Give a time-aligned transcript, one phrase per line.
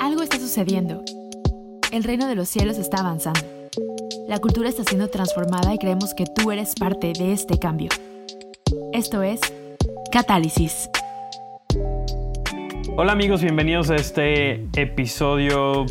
[0.00, 1.02] Algo está sucediendo.
[1.92, 3.40] El reino de los cielos está avanzando.
[4.28, 7.90] La cultura está siendo transformada y creemos que tú eres parte de este cambio.
[8.92, 9.40] Esto es
[10.10, 10.88] Catálisis.
[12.96, 15.84] Hola amigos, bienvenidos a este episodio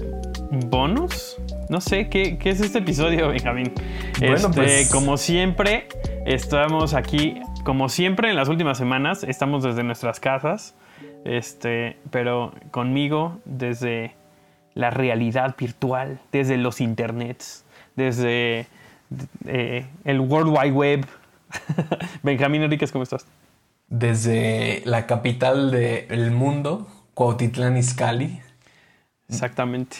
[0.67, 1.37] bonus.
[1.69, 3.73] No sé, ¿qué, qué es este episodio, Benjamín?
[4.19, 5.87] Bueno, Este, pues- Como siempre,
[6.25, 10.75] estamos aquí, como siempre en las últimas semanas, estamos desde nuestras casas,
[11.23, 14.15] este, pero conmigo desde
[14.73, 17.63] la realidad virtual, desde los internets,
[17.95, 18.67] desde
[19.45, 21.05] eh, el World Wide Web.
[22.23, 23.25] Benjamín Enríquez, ¿cómo estás?
[23.87, 28.41] Desde la capital del mundo, Cuautitlán Izcalli,
[29.29, 29.97] Exactamente.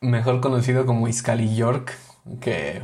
[0.00, 1.94] mejor conocido como Izcalli York,
[2.40, 2.82] que...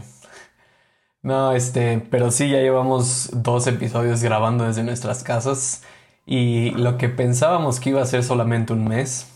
[1.23, 5.83] No, este, pero sí, ya llevamos dos episodios grabando desde nuestras casas
[6.27, 9.29] y lo que pensábamos que iba a ser solamente un mes,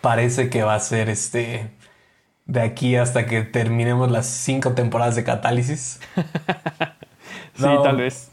[0.00, 1.72] parece que va a ser este,
[2.46, 6.00] de aquí hasta que terminemos las cinco temporadas de Catálisis.
[7.54, 7.82] Sí, No.
[7.82, 8.30] tal vez.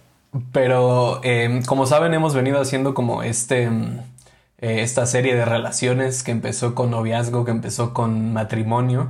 [0.51, 3.99] Pero eh, como saben, hemos venido haciendo como este, mm,
[4.59, 9.09] eh, esta serie de relaciones que empezó con noviazgo, que empezó con matrimonio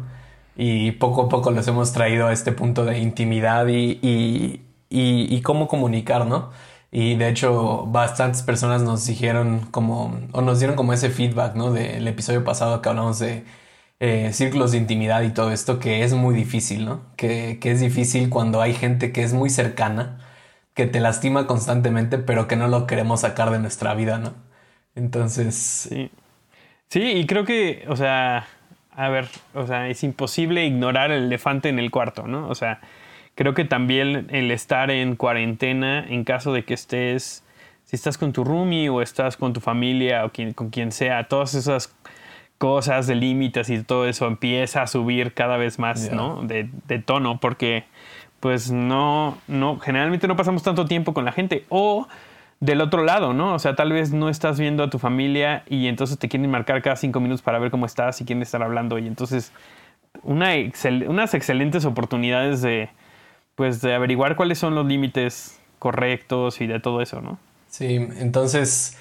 [0.58, 5.42] y poco a poco los hemos traído a este punto de intimidad y, y, y-
[5.44, 6.52] cómo comunicar, ¿no?
[6.92, 11.72] Y de hecho bastantes personas nos dijeron como, o nos dieron como ese feedback, ¿no?
[11.74, 13.44] Del episodio pasado que hablamos de
[14.00, 17.02] eh, círculos de intimidad y todo esto, que es muy difícil, ¿no?
[17.18, 20.20] Que, que es difícil cuando hay gente que es muy cercana
[20.74, 24.34] que te lastima constantemente, pero que no lo queremos sacar de nuestra vida, ¿no?
[24.96, 26.12] Entonces, Sí.
[26.90, 28.48] Sí, y creo que, o sea,
[28.98, 32.50] a ver, o sea, es imposible ignorar el elefante en el cuarto, ¿no?
[32.50, 32.82] O sea,
[33.36, 37.44] creo que también el estar en cuarentena, en caso de que estés,
[37.86, 41.26] si estás con tu roomie o estás con tu familia o quien, con quien sea,
[41.26, 41.96] todas esas
[42.58, 46.12] cosas de límites y todo eso empieza a subir cada vez más.
[46.12, 46.42] ¿no?
[46.42, 47.84] De, de tono, porque
[48.40, 51.66] pues no, no, generalmente no pasamos tanto tiempo con la gente.
[51.70, 52.08] O
[52.60, 53.54] del otro lado, ¿no?
[53.54, 56.82] O sea, tal vez no estás viendo a tu familia y entonces te quieren marcar
[56.82, 58.98] cada cinco minutos para ver cómo estás y quieren estar hablando.
[58.98, 59.52] Y entonces,
[60.24, 62.90] una excel- unas excelentes oportunidades de,
[63.56, 67.38] pues, de averiguar cuáles son los límites correctos y de todo eso, ¿no?
[67.70, 68.98] sí, entonces,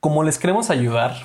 [0.00, 1.16] como les queremos ayudar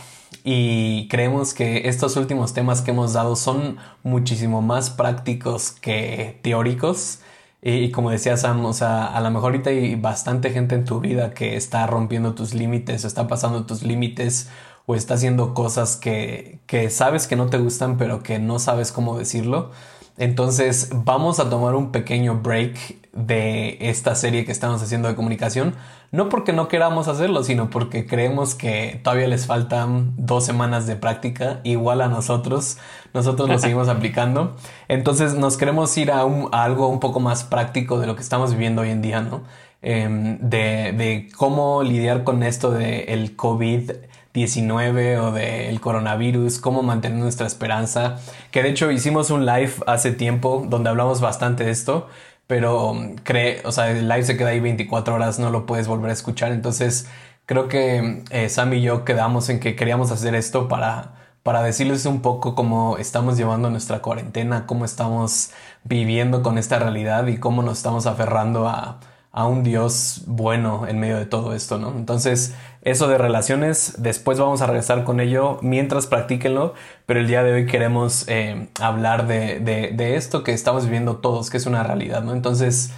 [0.44, 7.22] y creemos que estos últimos temas que hemos dado son muchísimo más prácticos que teóricos,
[7.63, 11.00] y como decía Sam, o sea, a lo mejor ahorita hay bastante gente en tu
[11.00, 14.50] vida que está rompiendo tus límites, está pasando tus límites,
[14.85, 18.91] o está haciendo cosas que, que sabes que no te gustan, pero que no sabes
[18.91, 19.72] cómo decirlo.
[20.18, 25.75] Entonces vamos a tomar un pequeño break de esta serie que estamos haciendo de comunicación,
[26.12, 30.96] no porque no queramos hacerlo, sino porque creemos que todavía les faltan dos semanas de
[30.96, 32.78] práctica, igual a nosotros,
[33.13, 34.56] nosotros lo seguimos aplicando.
[34.88, 38.22] Entonces nos queremos ir a, un- a algo un poco más práctico de lo que
[38.22, 39.41] estamos viviendo hoy en día, ¿no?
[39.81, 43.91] Em, de, de cómo lidiar con esto del COVID.
[44.34, 48.16] 19 o del coronavirus, cómo mantener nuestra esperanza,
[48.50, 52.07] que de hecho hicimos un live hace tiempo donde hablamos bastante de esto,
[52.53, 55.87] pero um, cree, o sea, el live se queda ahí 24 horas, no lo puedes
[55.87, 57.07] volver a escuchar, entonces
[57.47, 62.05] creo que eh, Sam y yo quedamos en que queríamos hacer esto para, para decirles
[62.05, 65.49] un poco cómo estamos llevando nuestra cuarentena, cómo estamos
[65.83, 68.99] viviendo con esta realidad y cómo nos estamos aferrando a,
[69.33, 71.89] a un Dios bueno en medio de todo esto, ¿no?
[71.97, 76.75] Entonces, eso de relaciones, después vamos a regresar con ello mientras practíquenlo,
[77.07, 81.49] pero el día de hoy queremos eh, hablar de, de- esto que estamos viviendo todos,
[81.49, 82.33] que es una realidad, ¿no?
[82.33, 82.91] Entonces,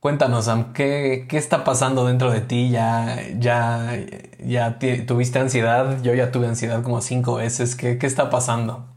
[0.00, 2.70] cuéntanos, Sam, ¿qué, qué está pasando dentro de ti?
[2.70, 3.98] ¿Ya, ya,
[4.44, 6.02] ya tuviste ansiedad?
[6.02, 7.76] Yo ya tuve ansiedad como cinco veces.
[7.76, 8.93] ¿Qué, qué está pasando?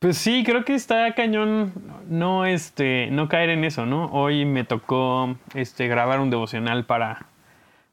[0.00, 1.72] Pues sí, creo que está cañón
[2.08, 4.06] no, este, no caer en eso, ¿no?
[4.06, 7.26] Hoy me tocó este, grabar un devocional para,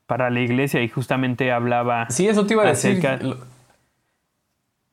[0.05, 2.09] para la iglesia y justamente hablaba...
[2.09, 2.91] Sí, eso te iba a decir.
[3.05, 3.37] Acerca- Lo-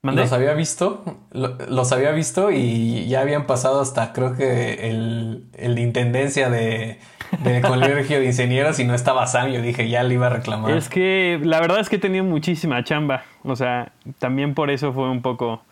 [0.03, 0.23] ¿Mandé?
[0.23, 5.47] Los había visto, lo- los había visto y ya habían pasado hasta creo que el,
[5.56, 6.99] el de intendencia de,
[7.44, 9.50] de colegio de ingenieros y no estaba Sam.
[9.53, 10.73] Yo dije, ya le iba a reclamar.
[10.73, 13.23] Es que la verdad es que he tenido muchísima chamba.
[13.44, 15.62] O sea, también por eso fue un poco.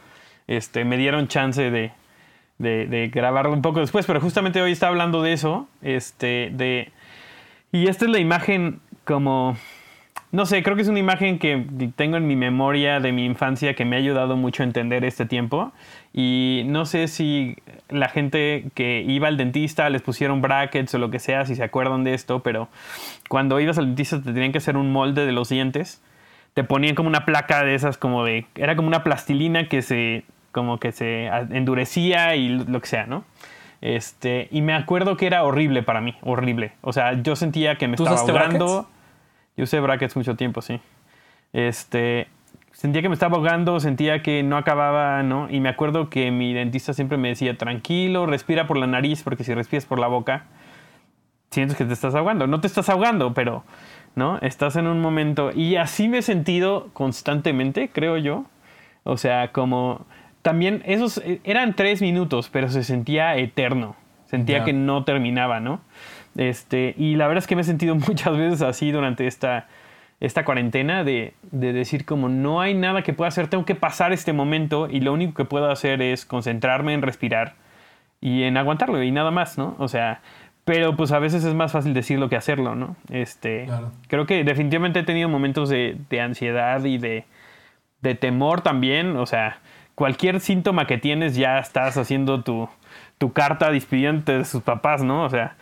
[0.57, 5.33] Este, me dieron chance de, grabarlo un poco después, pero justamente hoy está hablando de
[5.33, 5.67] eso.
[5.81, 6.93] Este.
[7.73, 9.57] Y esta es la imagen como.
[10.31, 11.67] no sé, creo que es una imagen que
[11.97, 15.25] tengo en mi memoria de mi infancia que me ha ayudado mucho a entender este
[15.25, 15.73] tiempo.
[16.13, 17.57] Y no sé si
[17.89, 21.65] la gente que iba al dentista les pusieron brackets o lo que sea, si se
[21.65, 22.69] acuerdan de esto, pero
[23.31, 26.03] cuando ibas al dentista te tenían que hacer un molde de los dientes.
[26.53, 28.45] Te ponían como una placa de esas, como de.
[28.55, 30.25] Era como una plastilina que se.
[30.53, 33.25] Como que se endurecía y lo que sea, ¿no?
[33.83, 36.73] Este, y me acuerdo que era horrible para mí, horrible.
[36.83, 38.89] O sea, yo sentía que me estaba ahogando.
[39.57, 40.81] Yo usé brackets mucho tiempo, sí.
[41.53, 42.29] Este,
[42.71, 45.49] sentía que me estaba ahogando, sentía que no acababa, ¿no?
[45.51, 49.43] Y me acuerdo que mi dentista siempre me decía, tranquilo, respira por la nariz, porque
[49.43, 50.45] si respiras por la boca,
[51.51, 52.47] sientes que te estás ahogando.
[52.47, 53.65] No te estás ahogando, pero,
[54.15, 54.39] ¿no?
[54.43, 55.51] Estás en un momento.
[55.53, 58.45] Y así me he sentido constantemente, creo yo.
[59.05, 60.07] O sea, como
[60.43, 63.97] también esos eh, eran tres minutos, pero se sentía eterno.
[64.27, 65.83] Sentía que no terminaba, ¿no?
[66.37, 69.69] Este, y la verdad es que me he sentido muchas veces así durante esta,
[70.21, 74.13] esta cuarentena de, de, decir como no hay nada que pueda hacer, tengo que pasar
[74.13, 77.55] este momento y lo único que puedo hacer es concentrarme en respirar
[78.23, 79.77] y en aguantarlo y nada más, ¿no?
[79.79, 80.23] O sea,
[80.65, 82.97] pero pues a veces es más fácil decirlo que hacerlo, ¿no?
[83.11, 83.69] Este,
[84.09, 87.25] creo que definitivamente he tenido momentos de, de ansiedad y de,
[88.01, 89.59] de temor también, o sea,
[90.03, 92.69] cualquier síntoma que tienes ya estás haciendo tu,
[93.19, 95.23] tu carta despidiente de sus papás, ¿no?
[95.23, 95.55] O sea,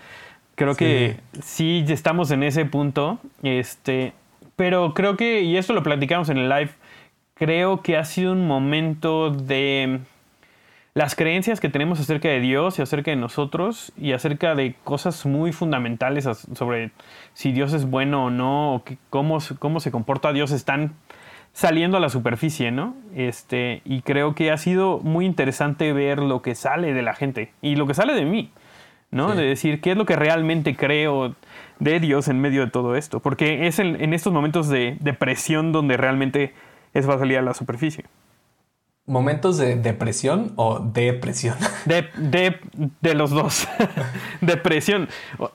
[0.54, 3.18] creo que sí estamos en ese punto.
[3.42, 4.14] Este,
[4.56, 6.70] pero creo que, y esto lo platicamos en el live,
[7.34, 10.00] creo que ha sido un momento de
[10.94, 15.26] las creencias que tenemos acerca de Dios y acerca de nosotros y acerca de cosas
[15.26, 16.92] muy fundamentales sobre
[17.34, 20.94] si Dios es bueno o no, o cómo, cómo se comporta Dios están
[21.52, 22.94] saliendo a la superficie, ¿no?
[23.14, 27.52] Este, y creo que ha sido muy interesante ver lo que sale de la gente
[27.60, 28.50] y lo que sale de mí,
[29.10, 29.34] ¿no?
[29.34, 31.34] De decir qué es lo que realmente creo
[31.78, 35.96] de Dios en medio de todo esto, porque es en, estos momentos de depresión donde
[35.96, 36.54] realmente
[36.94, 38.04] es va a salir a la superficie.
[39.06, 41.56] ¿Momentos de depresión o depresión?
[41.84, 42.60] De, de,
[43.00, 43.66] de los dos.
[44.40, 45.08] depresión.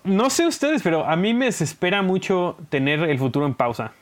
[0.04, 3.94] No sé ustedes, pero a mí me desespera mucho tener el futuro en pausa.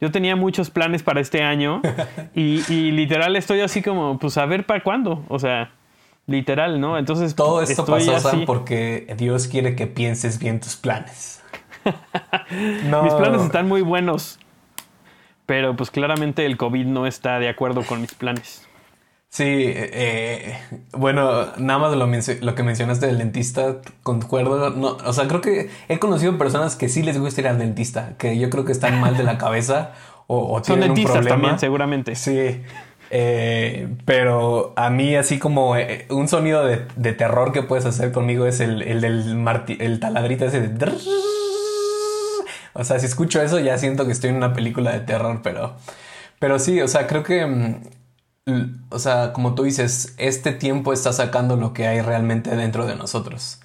[0.00, 1.82] Yo tenía muchos planes para este año
[2.34, 5.24] y, literal estoy así como, pues a ver para cuándo.
[5.28, 5.72] O sea,
[6.26, 6.98] literal, ¿no?
[6.98, 7.34] Entonces.
[7.34, 8.44] Todo esto pasó, así.
[8.46, 11.42] porque Dios quiere que pienses bien tus planes.
[12.50, 14.38] Mis planes están muy buenos.
[15.46, 18.68] Pero pues claramente el COVID no está de acuerdo con mis planes.
[19.30, 20.58] Sí, eh,
[20.90, 22.04] bueno, nada más lo,
[22.40, 24.70] lo, que mencionaste del dentista, concuerdo.
[24.70, 28.14] No, o sea, creo que he conocido personas que sí les gusta ir al dentista,
[28.18, 29.92] que yo creo que están mal de la cabeza
[30.26, 32.16] o, o Son dentistas también, seguramente.
[32.16, 32.60] Sí,
[33.12, 38.10] eh, pero a mí así como eh, un sonido de, de, terror que puedes hacer
[38.10, 39.46] conmigo es el, el del
[39.78, 40.92] el taladrito ese de...
[42.72, 45.76] O sea, si escucho eso ya siento que estoy en una película de terror, pero...
[46.38, 47.80] Pero sí, o sea, creo que
[48.90, 52.96] o sea, como tú dices, este tiempo está sacando lo que hay realmente dentro de
[52.96, 53.60] nosotros.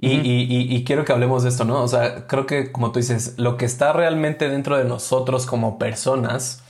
[0.00, 1.82] Y, quiero que hablemos de esto, ¿no?
[1.82, 5.78] O sea, creo que, como tú dices, lo que está realmente dentro de nosotros como
[5.78, 6.62] personas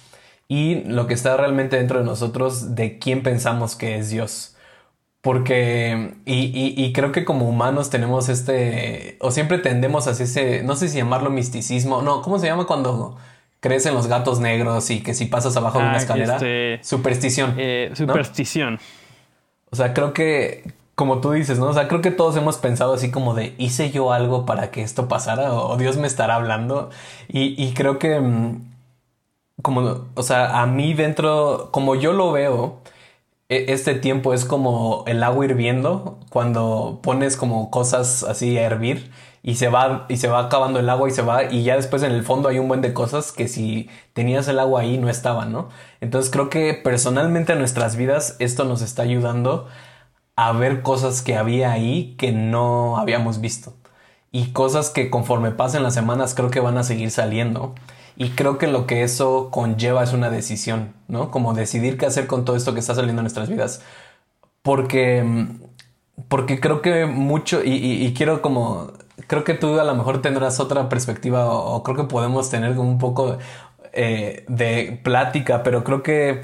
[0.48, 4.56] y lo que está realmente dentro de nosotros de quién pensamos que es Dios.
[5.20, 10.88] Porque, y, creo que como humanos tenemos este, o siempre tendemos hacia ese, no sé
[10.88, 13.18] si llamarlo misticismo, no, ¿cómo se llama cuando
[13.60, 16.34] crecen los gatos negros y que si pasas abajo de una ah, escalera.
[16.34, 17.54] Este, superstición.
[17.58, 18.78] Eh, superstición.
[19.70, 21.66] O sea, creo que, como tú dices, ¿no?
[21.66, 24.82] O sea, creo que todos hemos pensado así como de, ¿hice yo algo para que
[24.82, 25.52] esto pasara?
[25.52, 26.90] O Dios me estará hablando.
[27.28, 28.62] Y, creo que, mm,
[29.62, 32.80] como, o sea, a mí dentro, como yo lo veo,
[33.48, 39.10] e, este tiempo es como el agua hirviendo cuando pones como cosas así a hervir
[39.42, 42.02] y se va y se va acabando el agua y se va y ya después
[42.02, 45.08] en el fondo hay un buen de cosas que si tenías el agua ahí no
[45.08, 45.68] estaban, ¿no?
[46.00, 49.68] Entonces creo que personalmente en nuestras vidas esto nos está ayudando
[50.36, 53.74] a ver cosas que había ahí que no habíamos visto
[54.32, 57.74] y cosas que conforme pasen las semanas creo que van a seguir saliendo.
[58.16, 61.30] Y creo que lo que eso conlleva es una decisión, ¿no?
[61.30, 63.82] Como decidir qué hacer con todo esto que está saliendo en nuestras vidas.
[64.62, 65.24] Porque,
[66.28, 68.92] porque creo que mucho, y quiero como
[69.26, 72.98] creo que tú a lo mejor tendrás otra perspectiva o, creo que podemos tener un
[72.98, 73.38] poco
[73.92, 76.42] eh, de plática, pero creo que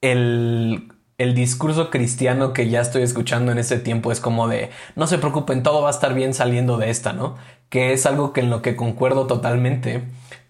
[0.00, 5.06] el, el discurso cristiano que ya estoy escuchando en ese tiempo es como de no
[5.06, 7.36] se preocupen, todo va a estar bien saliendo de esta, ¿no?
[7.68, 10.04] Que es algo que en lo que concuerdo totalmente,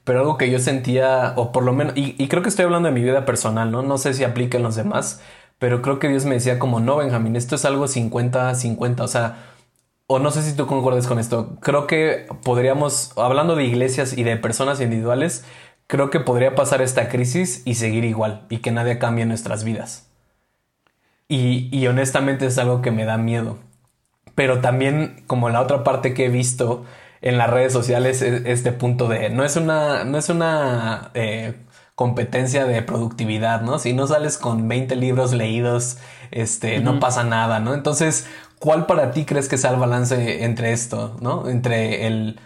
[0.04, 2.88] pero algo que yo sentía, o por lo menos, y, y creo que estoy hablando
[2.88, 3.82] de mi vida personal, ¿no?
[3.82, 5.20] No sé si aplica en los demás,
[5.58, 9.51] pero creo que Dios me decía como, no, Benjamín, esto es algo 50-50, o sea,
[10.12, 14.24] o no sé si tú concuerdes con esto, creo que podríamos, hablando de iglesias y
[14.24, 15.42] de personas individuales,
[15.86, 20.10] creo que podría pasar esta crisis y seguir igual y que nadie cambie nuestras vidas.
[21.28, 23.58] Y, y honestamente es algo que me da miedo.
[24.34, 26.84] Pero también, como la otra parte que he visto
[27.22, 31.54] en las redes sociales, es este punto de no es una, no es una eh,
[31.94, 33.78] competencia de productividad, ¿no?
[33.78, 35.96] Si no sales con 20 libros leídos,
[36.32, 37.72] este, no pasa nada, ¿no?
[37.72, 38.26] Entonces,
[38.62, 41.48] ¿cuál para ti crees que sea el balance entre esto, ¿no?
[41.48, 42.38] Entre el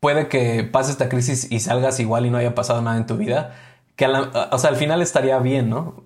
[0.00, 3.16] puede que pase esta crisis y salgas igual y no haya pasado nada en tu
[3.16, 3.54] vida,
[3.94, 6.02] que o sea, al final estaría bien, ¿no?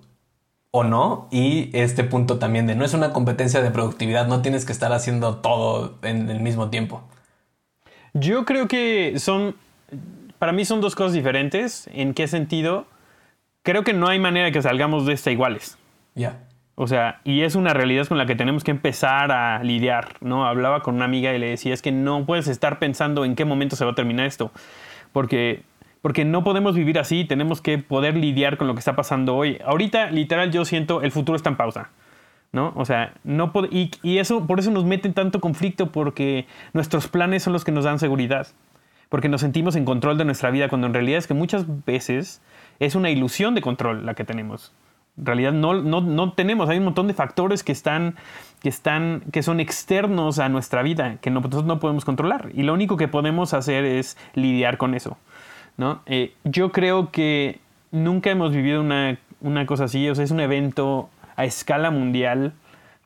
[0.69, 4.65] O no, y este punto también de no es una competencia de productividad, no tienes
[4.65, 7.01] que estar haciendo todo en el mismo tiempo.
[8.13, 9.55] Yo creo que son,
[10.37, 11.89] para mí son dos cosas diferentes.
[11.91, 12.85] ¿En qué sentido?
[13.63, 15.79] Creo que no hay manera de que salgamos de esta iguales.
[16.13, 16.43] Ya.
[16.75, 20.47] O sea, y es una realidad con la que tenemos que empezar a lidiar, ¿no?
[20.47, 23.45] Hablaba con una amiga y le decía, es que no puedes estar pensando en qué
[23.45, 24.51] momento se va a terminar esto,
[25.11, 25.61] porque,
[26.01, 29.59] porque no podemos vivir así, tenemos que poder lidiar con lo que está pasando hoy.
[29.63, 31.89] Ahorita, literal, yo siento, el futuro está en pausa.
[32.53, 32.71] ¿no?
[32.75, 37.07] O sea, no y, y, eso, por eso nos mete en tanto conflicto, porque nuestros
[37.07, 38.47] planes son los que nos dan seguridad,
[39.09, 42.41] porque nos sentimos en control de nuestra vida, cuando en realidad es que muchas veces
[42.79, 44.71] es una ilusión de control la que tenemos.
[45.17, 48.15] En realidad no, no, no tenemos, hay un montón de factores que están,
[48.61, 52.49] que están, que son externos a nuestra vida, que nosotros no podemos controlar.
[52.53, 55.17] Y lo único que podemos hacer es lidiar con eso,
[55.77, 56.01] ¿no?
[56.07, 57.59] Eh, yo creo que
[57.91, 62.53] nunca hemos vivido una, una cosa así, o sea, es un evento a escala mundial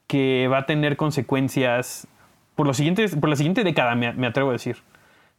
[0.08, 2.08] que va a tener consecuencias
[2.56, 4.78] por, los siguientes, por la siguiente década, me, atrevo a decir.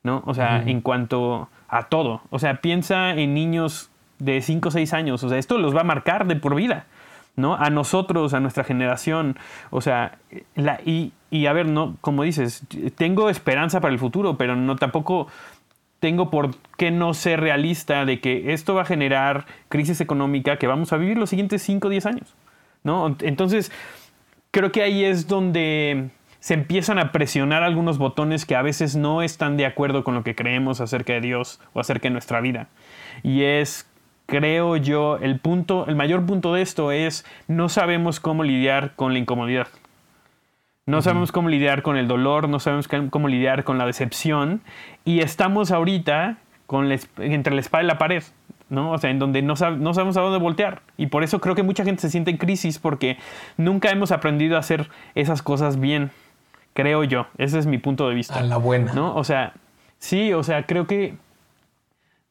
[0.02, 0.22] ¿no?
[0.26, 2.22] O sea, en cuanto a todo.
[2.30, 5.22] O sea, piensa en niños de 5 o 6 años.
[5.25, 6.87] O sea, esto los va a marcar de por vida.
[7.37, 7.54] ¿no?
[7.54, 9.38] A nosotros, a nuestra generación.
[9.70, 10.18] O sea,
[10.84, 12.64] y, y a ver, no, como dices,
[12.96, 15.28] tengo esperanza para el futuro, pero no tampoco
[16.00, 20.66] tengo por qué no ser realista de que esto va a generar crisis económica que
[20.66, 22.34] vamos a vivir los siguientes 5 o 10 años.
[22.84, 23.16] ¿no?
[23.20, 23.72] Entonces,
[24.50, 26.10] creo que ahí es donde
[26.40, 30.22] se empiezan a presionar algunos botones que a veces no están de acuerdo con lo
[30.22, 32.68] que creemos acerca de Dios o acerca de nuestra vida.
[33.22, 33.88] Y es,
[34.28, 39.14] creo yo, el punto, el mayor punto de esto es no sabemos cómo lidiar con
[39.14, 39.68] la incomodidad.
[40.85, 44.62] No sabemos cómo lidiar con el dolor, no sabemos cómo lidiar con la decepción
[45.04, 48.23] y estamos ahorita con entre la espada y la pared.
[48.68, 48.92] ¿no?
[48.92, 50.82] O sea, en donde no, no sabemos a dónde voltear.
[50.99, 53.16] Y por eso creo que mucha gente se siente en crisis porque
[53.56, 56.11] nunca hemos aprendido a hacer esas cosas bien,
[56.75, 57.28] creo yo.
[57.38, 58.38] Ese es mi punto de vista.
[58.38, 58.92] A la buena.
[58.92, 59.14] ¿No?
[59.14, 59.54] O sea,
[59.99, 61.14] sí, o sea, creo que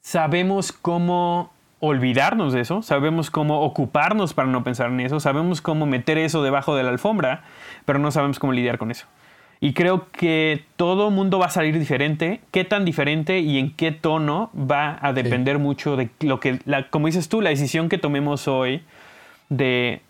[0.01, 5.85] sabemos cómo olvidarnos de eso, sabemos cómo ocuparnos para no pensar en eso, sabemos cómo
[5.85, 7.43] meter eso debajo de la alfombra,
[7.85, 9.05] pero no sabemos cómo lidiar con eso.
[9.59, 12.41] Y creo que todo mundo va a salir diferente.
[12.51, 16.89] ¿Qué tan diferente y en qué tono va a depender mucho de lo que, la,
[16.89, 18.83] como dices tú, la decisión que tomemos hoy
[19.49, 20.01] de,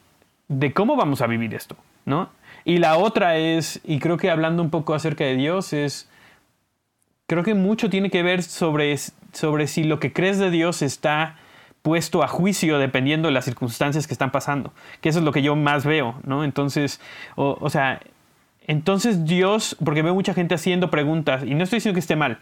[0.50, 2.30] de cómo vamos a vivir esto, ¿no?
[2.66, 6.10] Y la otra es, y creo que hablando un poco acerca de Dios, es,
[7.26, 8.94] creo que mucho tiene que ver sobre,
[9.32, 11.38] sobre si lo que crees de Dios está
[11.88, 15.42] puesto a juicio dependiendo de las circunstancias que están pasando, que eso es lo que
[15.42, 16.44] yo más veo, ¿no?
[16.44, 17.00] Entonces,
[17.38, 18.02] o, sea,
[18.68, 22.40] entonces Dios, porque veo mucha gente haciendo preguntas, y no estoy diciendo que esté mal,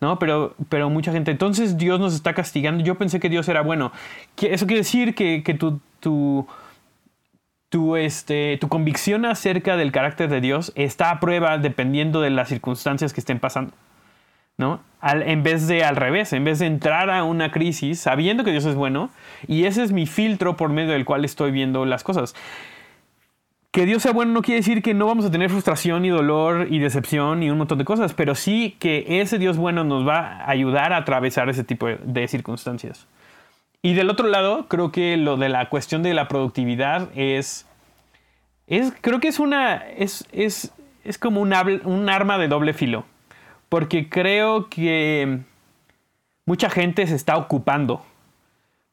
[0.00, 0.18] ¿no?
[0.18, 2.82] Pero, pero mucha gente, entonces Dios nos está castigando.
[2.82, 3.92] Yo pensé que Dios era bueno.
[4.40, 6.46] Eso quiere decir que, tu, tu,
[7.68, 12.48] tu, este, tu convicción acerca del carácter de Dios está a prueba dependiendo de las
[12.48, 13.74] circunstancias que estén pasando.
[14.58, 14.80] ¿No?
[15.02, 18.64] en vez de al revés, en vez de entrar a una crisis sabiendo que Dios
[18.64, 19.10] es bueno,
[19.46, 22.34] y ese es mi filtro por medio del cual estoy viendo las cosas
[23.76, 26.68] que Dios sea bueno no quiere decir que no vamos a tener frustración y dolor
[26.70, 30.20] y decepción y un montón de cosas, pero sí que ese Dios bueno nos va
[30.20, 33.06] a ayudar a atravesar ese tipo de circunstancias.
[33.82, 37.66] Y del otro lado, creo que lo de la cuestión de la productividad es,
[39.02, 40.72] creo que es una, es, es,
[41.04, 43.04] es como un arma de doble filo,
[43.68, 45.40] porque creo que
[46.44, 48.04] mucha gente se está ocupando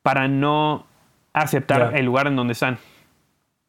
[0.01, 0.85] para no
[1.33, 2.77] aceptar el lugar en donde están.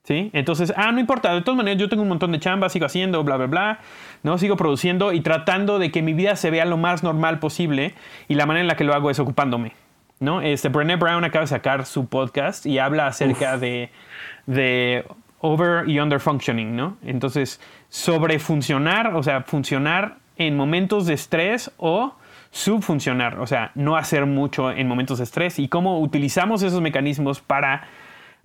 [0.02, 0.28] ¿Sí?
[0.34, 3.24] Entonces, ah, no importa, de todas maneras yo tengo un montón de chamba, sigo haciendo,
[3.24, 3.78] bla, bla, bla,
[4.22, 4.36] ¿no?
[4.36, 7.94] Sigo produciendo y tratando de que mi vida se vea lo más normal posible
[8.28, 9.72] y la manera en la que lo hago es ocupándome,
[10.20, 10.42] ¿no?
[10.42, 13.88] Este, Brené Brown acaba de sacar su podcast y habla acerca de,
[14.44, 15.06] de
[15.38, 16.98] over y under functioning, ¿no?
[17.02, 17.58] Entonces,
[17.88, 22.14] sobre funcionar, o sea, funcionar en momentos de estrés o
[22.50, 27.40] subfuncionar, o sea, no hacer mucho en momentos de estrés y cómo utilizamos esos mecanismos
[27.40, 27.88] para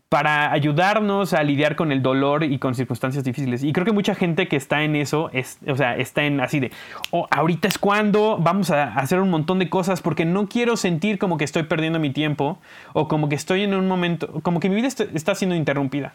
[0.09, 3.63] para ayudarnos a lidiar con el dolor y con circunstancias difíciles.
[3.63, 6.59] Y creo que mucha gente que está en eso, es, o sea, está en así
[6.59, 6.71] de,
[7.11, 11.19] oh, ahorita es cuando vamos a hacer un montón de cosas porque no quiero sentir
[11.19, 12.57] como que estoy perdiendo mi tiempo
[12.93, 16.13] o como que estoy en un momento, como que mi vida está siendo interrumpida,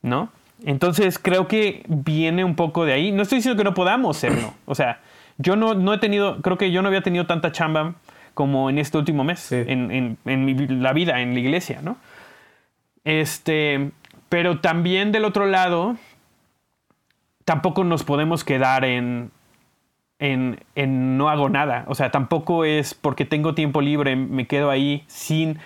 [0.00, 0.30] ¿no?
[0.64, 3.12] Entonces creo que viene un poco de ahí.
[3.12, 4.54] No estoy diciendo que no podamos serlo.
[4.66, 5.00] O sea,
[5.38, 7.94] yo no, no he tenido, creo que yo no había tenido tanta chamba
[8.34, 11.96] como en este último mes, en, en, la vida, en la iglesia, ¿no?
[13.04, 13.90] Este,
[14.28, 15.96] pero también del otro lado,
[17.44, 19.30] tampoco nos podemos quedar en,
[20.20, 21.84] en, en, no hago nada.
[21.88, 25.58] O sea, tampoco es porque tengo tiempo libre, me quedo ahí sin,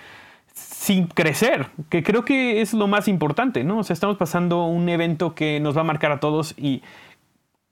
[0.85, 3.79] sin crecer, que creo que es lo más importante, ¿no?
[3.79, 6.83] O sea, estamos pasando un evento que nos va a marcar a todos y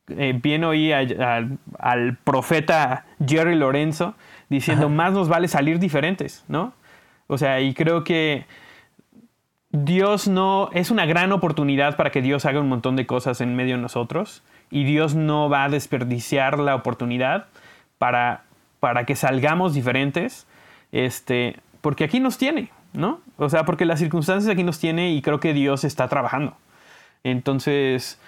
[0.08, 4.14] eh, viene hoy al profeta Jerry Lorenzo
[4.48, 6.72] diciendo, más nos vale salir diferentes, ¿no?
[7.26, 8.46] O sea, y creo que
[9.68, 13.54] Dios no, es una gran oportunidad para que Dios haga un montón de cosas en
[13.54, 17.48] medio de nosotros y Dios no va a desperdiciar la oportunidad
[17.98, 18.44] para,
[18.80, 20.46] para que salgamos diferentes,
[20.92, 23.20] este, porque aquí nos tiene, ¿no?
[23.36, 26.56] O sea, porque las circunstancias aquí nos tiene y creo que Dios está trabajando.
[27.24, 28.18] Entonces,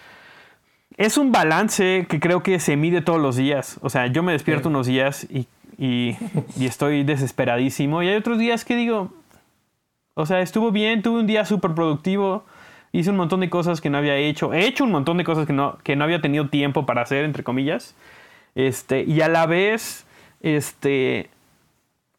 [0.96, 3.78] es un balance que creo que se mide todos los días.
[3.82, 5.46] O sea, yo me despierto unos días y,
[5.78, 6.16] y,
[6.56, 9.12] y estoy desesperadísimo y hay otros días que digo,
[10.14, 12.44] o sea, estuvo bien, tuve un día súper productivo,
[12.92, 15.46] hice un montón de cosas que no había hecho, he hecho un montón de cosas
[15.46, 17.96] que no, que no había tenido tiempo para hacer, entre comillas.
[18.54, 20.06] Este, y a la vez,
[20.40, 21.30] este,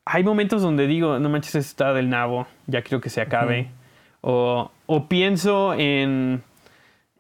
[0.06, 3.70] hay momentos donde digo, no manches, está del nabo, ya quiero que se acabe.
[4.22, 6.44] o, o, pienso en,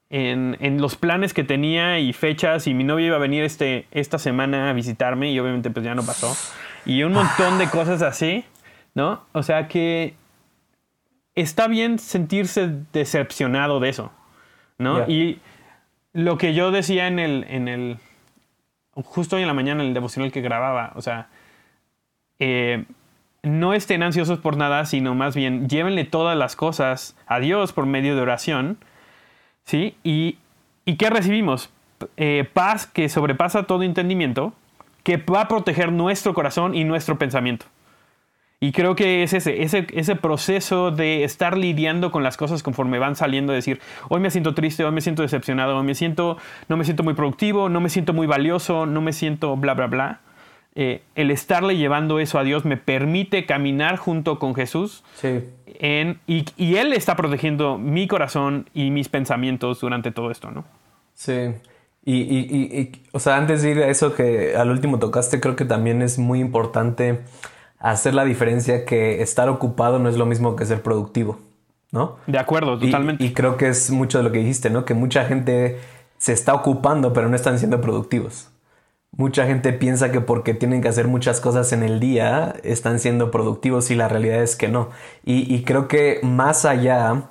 [0.10, 3.88] en, en, los planes que tenía y fechas y mi novia iba a venir este,
[3.92, 6.36] esta semana a visitarme y obviamente pues ya no pasó.
[6.86, 8.46] Y un montón de cosas así,
[8.94, 9.24] ¿no?
[9.34, 10.14] O sea que
[11.34, 14.12] está bien sentirse decepcionado de eso,
[14.78, 15.08] ¿no?
[15.08, 15.40] Y
[16.14, 17.98] lo que yo decía en el, en el,
[18.94, 21.28] justo hoy en la mañana en el devocional que grababa, o sea,
[22.40, 22.86] eh,
[23.44, 27.86] no estén ansiosos por nada, sino más bien llévenle todas las cosas a Dios por
[27.86, 28.78] medio de oración,
[29.64, 29.96] ¿sí?
[30.04, 30.38] Y,
[30.84, 31.70] ¿y qué recibimos?
[32.18, 34.54] Eh, paz que sobrepasa todo entendimiento,
[35.04, 37.68] que va a proteger nuestro corazón y nuestro pensamiento.
[38.60, 43.00] Y creo que es ese, ese, ese proceso de estar lidiando con las cosas conforme
[43.00, 43.80] van saliendo, decir,
[44.10, 47.14] hoy me siento triste, hoy me siento decepcionado, hoy me siento, no me siento muy
[47.14, 50.22] productivo, no me siento muy valioso, no me siento bla, bla, bla.
[50.78, 55.04] Eh, el estarle llevando eso a Dios me permite caminar junto con Jesús.
[55.16, 55.46] Sí.
[55.80, 60.66] En, y, y, Él está protegiendo mi corazón y mis pensamientos durante todo esto, ¿no?
[61.14, 61.54] Sí.
[62.04, 62.38] Y, y,
[62.80, 66.02] y, o sea, antes de ir a eso que al último tocaste, creo que también
[66.02, 67.22] es muy importante
[67.80, 71.40] hacer la diferencia que estar ocupado no es lo mismo que ser productivo,
[71.92, 72.18] ¿no?
[72.28, 73.24] De acuerdo, totalmente.
[73.24, 74.86] Y, creo que es mucho de lo que dijiste, ¿no?
[74.86, 75.80] Que mucha gente
[76.18, 78.50] se está ocupando pero no están siendo productivos.
[79.18, 83.32] Mucha gente piensa que porque tienen que hacer muchas cosas en el día están siendo
[83.32, 84.90] productivos y la realidad es que no.
[85.24, 87.30] Y, creo que más allá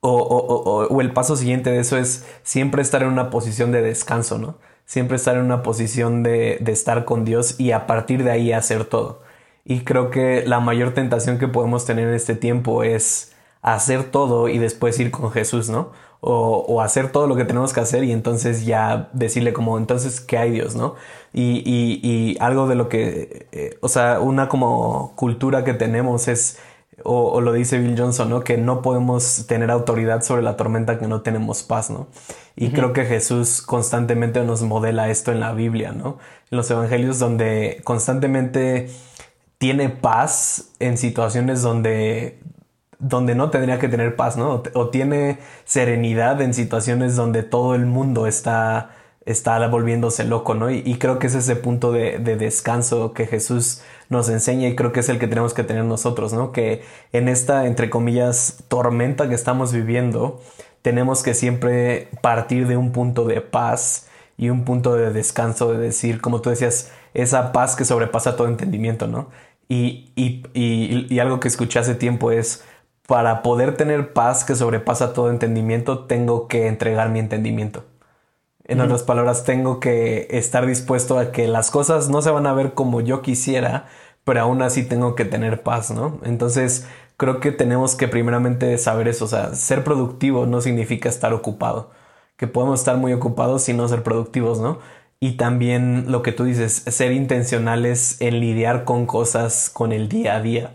[0.00, 4.56] o, el paso siguiente de eso es siempre estar en una posición de descanso, ¿no?
[4.86, 8.52] Siempre estar en una posición de, de estar con Dios y a partir de ahí
[8.52, 9.20] hacer todo.
[9.64, 14.48] Y creo que la mayor tentación que podemos tener en este tiempo es hacer todo
[14.48, 15.92] y después ir con Jesús, ¿no?
[16.24, 20.38] O, hacer todo lo que tenemos que hacer y entonces ya decirle como, entonces, ¿qué
[20.38, 20.94] hay Dios, no?
[21.32, 26.58] Y, y, algo de lo que, eh, o sea, una como cultura que tenemos es,
[27.04, 28.44] o, lo dice Bill Johnson, ¿no?
[28.44, 32.06] Que no podemos tener autoridad sobre la tormenta que no tenemos paz, ¿no?
[32.54, 36.18] Y creo que Jesús constantemente nos modela esto en la Biblia, ¿no?
[36.50, 38.90] En los evangelios donde constantemente
[39.58, 42.40] tiene paz en situaciones donde,
[43.02, 44.62] donde no tendría que tener paz, ¿no?
[44.74, 48.92] O, tiene serenidad en situaciones donde todo el mundo está,
[49.26, 50.70] está volviéndose loco, ¿no?
[50.70, 55.00] Y, creo que es ese punto de, descanso que Jesús nos enseña y creo que
[55.00, 56.52] es el que tenemos que tener nosotros, ¿no?
[56.52, 60.40] Que en esta, entre comillas, tormenta que estamos viviendo,
[60.82, 65.78] tenemos que siempre partir de un punto de paz y un punto de descanso, de
[65.78, 69.28] decir, como tú decías, esa paz que sobrepasa todo entendimiento, ¿no?
[69.68, 72.64] Y, algo que escuché hace tiempo es,
[73.06, 77.84] para poder tener paz que sobrepasa todo entendimiento, tengo que entregar mi entendimiento.
[78.64, 82.52] En otras palabras, tengo que estar dispuesto a que las cosas no se van a
[82.52, 83.86] ver como yo quisiera,
[84.24, 86.20] pero aún así tengo que tener paz, ¿no?
[86.22, 86.86] Entonces,
[87.16, 91.90] creo que tenemos que primeramente saber eso, o sea, ser productivo no significa estar ocupado,
[92.36, 94.78] que podemos estar muy ocupados y no ser productivos, ¿no?
[95.22, 100.34] y también lo que tú dices, ser intencionales en lidiar con cosas con el día
[100.34, 100.72] a día.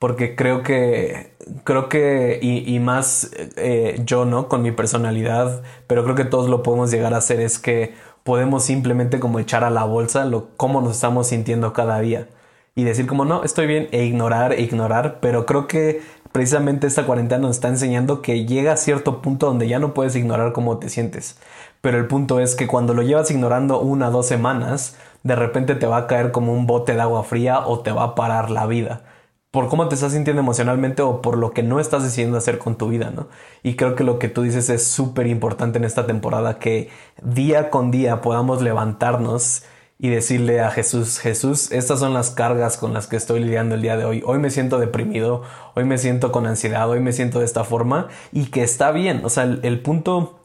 [0.00, 1.30] Porque creo que
[1.64, 4.48] creo que, y, más eh, yo, ¿no?
[4.48, 8.64] Con mi personalidad, pero creo que todos lo podemos llegar a hacer, es que podemos
[8.64, 12.28] simplemente como echar a la bolsa lo, cómo nos estamos sintiendo cada día.
[12.74, 17.04] Y decir como, no, estoy bien, e ignorar, e ignorar, pero creo que precisamente esta
[17.04, 20.78] cuarentena nos está enseñando que llega a cierto punto donde ya no puedes ignorar cómo
[20.78, 21.38] te sientes.
[21.80, 25.74] Pero el punto es que cuando lo llevas ignorando una o dos semanas, de repente
[25.74, 28.50] te va a caer como un bote de agua fría o te va a parar
[28.50, 29.02] la vida
[29.50, 32.76] por cómo te estás sintiendo emocionalmente o por lo que no estás decidiendo hacer con
[32.76, 33.28] tu vida, ¿no?
[33.62, 36.88] Y creo que lo que tú dices es súper importante en esta temporada, que
[37.22, 39.64] día con día podamos levantarnos
[39.98, 43.82] y decirle a Jesús, Jesús, estas son las cargas con las que estoy lidiando el
[43.82, 44.22] día de hoy.
[44.24, 45.42] Hoy me siento deprimido,
[45.74, 49.20] hoy me siento con ansiedad, hoy me siento de esta forma y que está bien.
[49.24, 50.40] O sea, el, el punto,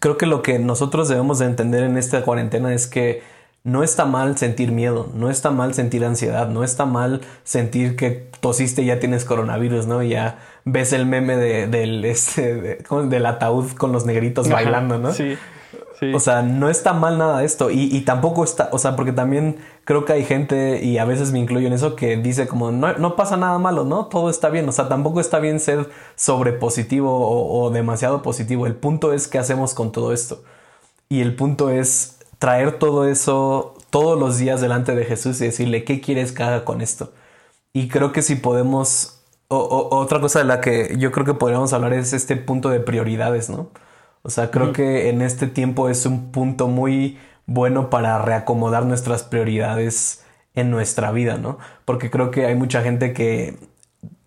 [0.00, 3.22] creo que lo que nosotros debemos de entender en esta cuarentena es que
[3.64, 8.10] no está mal sentir miedo, no está mal sentir ansiedad, no está mal sentir que
[8.40, 10.02] tosiste y ya tienes coronavirus, ¿no?
[10.02, 15.12] Ya ves el meme de, del, este, del ataúd con los negritos bailando, ¿no?
[15.12, 15.36] Sí,
[16.00, 16.12] sí.
[16.12, 19.58] O sea, no está mal nada de esto y, tampoco está, o sea, porque también
[19.84, 22.94] creo que hay gente y a veces me incluyo en eso que dice como no,
[22.94, 24.06] no pasa nada malo, ¿no?
[24.06, 28.66] Todo está bien, o sea, tampoco está bien ser sobrepositivo o, o demasiado positivo.
[28.66, 30.42] El punto es qué hacemos con todo esto.
[31.08, 35.84] Y el punto es traer todo eso todos los días delante de Jesús y decirle,
[35.84, 37.12] ¿qué quieres que haga con esto?
[37.72, 41.92] Y creo que si podemos, otra cosa de la que yo creo que podríamos hablar
[41.92, 43.70] es este punto de prioridades, ¿no?
[44.22, 49.22] O sea, creo que en este tiempo es un punto muy bueno para reacomodar nuestras
[49.22, 50.24] prioridades
[50.54, 51.58] en nuestra vida, ¿no?
[51.84, 53.56] Porque creo que hay mucha gente que,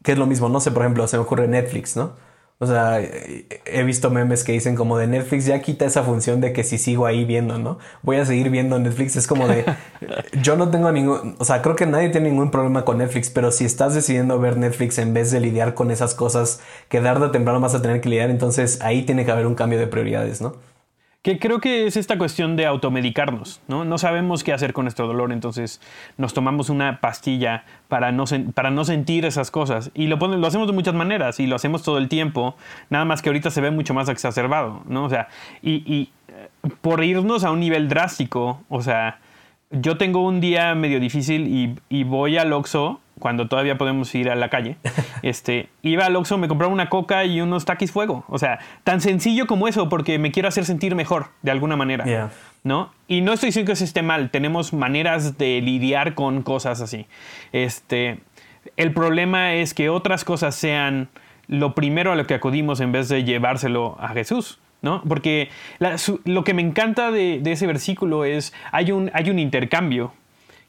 [0.04, 2.14] que es lo mismo, no sé, por ejemplo, se me ocurre Netflix, ¿no?
[2.58, 6.54] O sea, he visto memes que dicen como de Netflix ya quita esa función de
[6.54, 7.80] que si sigo ahí viendo, ¿no?
[8.02, 9.18] Voy a seguir viendo Netflix.
[9.18, 9.66] Es como de,
[10.42, 13.52] yo no tengo ningún, o sea, creo que nadie tiene ningún problema con Netflix, pero
[13.52, 17.32] si estás decidiendo ver Netflix en vez de lidiar con esas cosas que tarde o
[17.32, 20.42] temprano vas a tener que lidiar, entonces ahí tiene que haber un cambio de prioridades,
[20.42, 20.56] ¿no?
[21.26, 23.84] Que creo que es esta cuestión de automedicarnos, ¿no?
[23.84, 25.82] No sabemos qué hacer con nuestro dolor, entonces
[26.18, 29.90] nos tomamos una pastilla para no, para no sentir esas cosas.
[29.96, 32.56] Y lo, lo hacemos de muchas maneras y lo hacemos todo el tiempo,
[32.92, 35.06] nada más que ahorita se ve mucho más exacerbado, ¿no?
[35.06, 35.28] O sea,
[35.64, 36.12] y,
[36.82, 39.18] por irnos a un nivel drástico, o sea,
[39.72, 44.30] yo tengo un día medio difícil y, y voy al Oxxo cuando todavía podemos ir
[44.30, 44.78] a la calle,
[45.22, 48.26] este, iba al Oxxo, me compraba una coca y unos taquis fuego.
[48.28, 52.32] O sea, tan sencillo como eso, porque me quiero hacer sentir mejor, de alguna manera.
[52.64, 52.92] ¿No?
[53.08, 57.06] Y no estoy diciendo que eso esté mal, tenemos maneras de lidiar con cosas así.
[57.52, 58.20] Este,
[58.76, 61.10] el problema es que otras cosas sean
[61.48, 64.60] lo primero a lo que acudimos en vez de llevárselo a Jesús.
[64.82, 65.02] ¿no?
[65.08, 65.50] Porque
[66.26, 70.14] lo que me encanta de, de, ese versículo es, hay un, hay un intercambio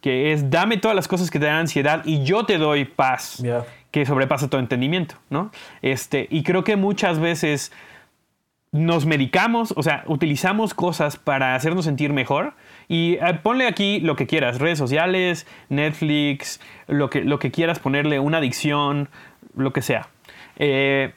[0.01, 3.43] que es dame todas las cosas que te dan ansiedad y yo te doy paz
[3.91, 5.51] que sobrepasa todo entendimiento, ¿no?
[5.83, 7.73] Este, y creo que muchas veces
[8.73, 12.55] nos medicamos, o sea, utilizamos cosas para hacernos sentir mejor
[12.89, 17.79] y eh, ponle aquí lo que quieras, redes sociales, Netflix, lo que, lo que quieras
[17.79, 19.09] ponerle, una adicción,
[19.55, 20.09] lo que sea.
[20.57, 21.15] Eh,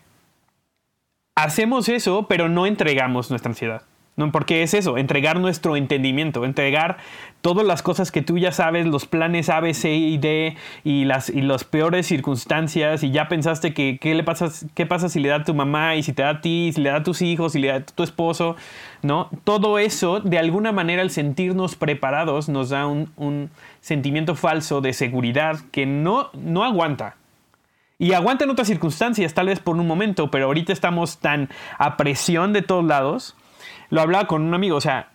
[1.35, 3.81] hacemos eso, pero no entregamos nuestra ansiedad.
[4.19, 4.33] ¿No?
[4.33, 6.97] Porque es eso, entregar nuestro entendimiento, entregar
[7.39, 11.05] todas las cosas que tú ya sabes, los planes A, B, C y D y
[11.05, 15.29] las, y peores circunstancias y ya pensaste que qué le pasa, qué pasa si le
[15.29, 17.21] da a tu mamá y si te da a ti, si le da a tus
[17.21, 18.57] hijos, si le da a tu esposo,
[19.03, 19.29] ¿no?
[19.45, 24.91] Todo eso, de alguna manera, el sentirnos preparados nos da un, un sentimiento falso de
[24.91, 27.15] seguridad que no, no aguanta.
[27.97, 31.95] Y aguanta en otras circunstancias, tal vez por un momento, pero ahorita estamos tan a
[31.95, 33.37] presión de todos lados
[33.89, 35.09] lo hablaba con un amigo, o sea,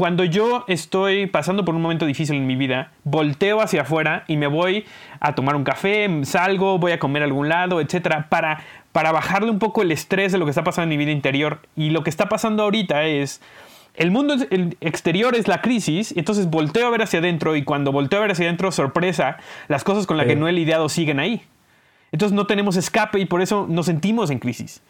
[0.00, 4.38] cuando yo estoy pasando por un momento difícil en mi vida, volteo hacia afuera y
[4.38, 4.86] me voy
[5.20, 9.50] a tomar un café, salgo, voy a comer a algún lado, etcétera, para, para bajarle
[9.50, 11.60] un poco el estrés de lo que está pasando en mi vida interior.
[11.76, 13.42] Y lo que está pasando ahorita es.
[13.94, 14.36] El mundo
[14.80, 18.30] exterior es la crisis, entonces volteo a ver hacia adentro y cuando volteo a ver
[18.30, 19.36] hacia adentro, sorpresa,
[19.68, 21.42] las cosas con las que no he lidiado siguen ahí.
[22.10, 24.80] Entonces no tenemos escape y por eso nos sentimos en crisis.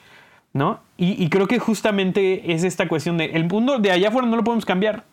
[0.53, 0.81] ¿No?
[0.97, 4.45] Y, creo que justamente es esta cuestión de el mundo de allá afuera no lo
[4.45, 5.05] podemos cambiar.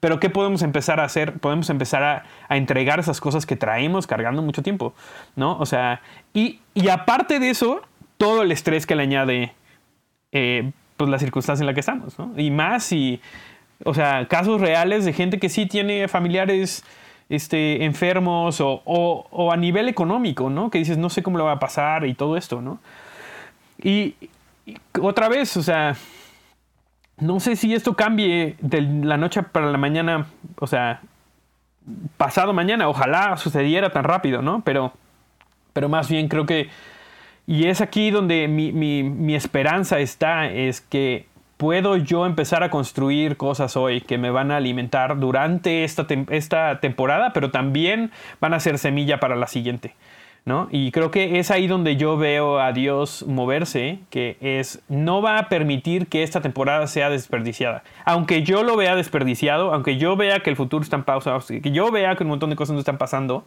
[0.00, 1.38] Pero ¿qué podemos empezar a hacer?
[1.38, 4.94] Podemos empezar a, entregar esas cosas que traemos cargando mucho tiempo,
[5.36, 5.56] ¿no?
[5.58, 6.02] O sea,
[6.34, 7.80] y, aparte de eso,
[8.18, 9.54] todo el estrés que le añade,
[10.32, 12.32] eh, pues la circunstancia en la que estamos, ¿no?
[12.36, 13.20] Y más y,
[13.84, 16.84] o sea, casos reales de gente que sí tiene familiares
[17.28, 20.70] este, enfermos o, o, a nivel económico, ¿no?
[20.70, 22.80] Que dices, no sé cómo lo va a pasar y todo esto, ¿no?
[23.82, 24.14] Y,
[25.00, 25.96] otra vez, o sea,
[27.18, 30.26] no sé si esto cambie de la noche para la mañana,
[30.58, 31.00] o sea,
[32.16, 34.62] pasado mañana, ojalá sucediera tan rápido, ¿no?
[34.64, 34.92] Pero,
[35.72, 36.68] pero más bien creo que,
[37.46, 41.26] Y es aquí donde mi, mi esperanza está, es que
[41.56, 46.80] puedo yo empezar a construir cosas hoy que me van a alimentar durante esta, esta
[46.80, 49.94] temporada, pero también van a ser semilla para la siguiente.
[50.46, 50.68] ¿No?
[50.70, 55.38] Y creo que es ahí donde yo veo a Dios moverse, que es, no va
[55.38, 57.82] a permitir que esta temporada sea desperdiciada.
[58.04, 61.72] Aunque yo lo vea desperdiciado, aunque yo vea que el futuro está en pausa, que
[61.72, 63.44] yo vea que un montón de cosas no están pasando,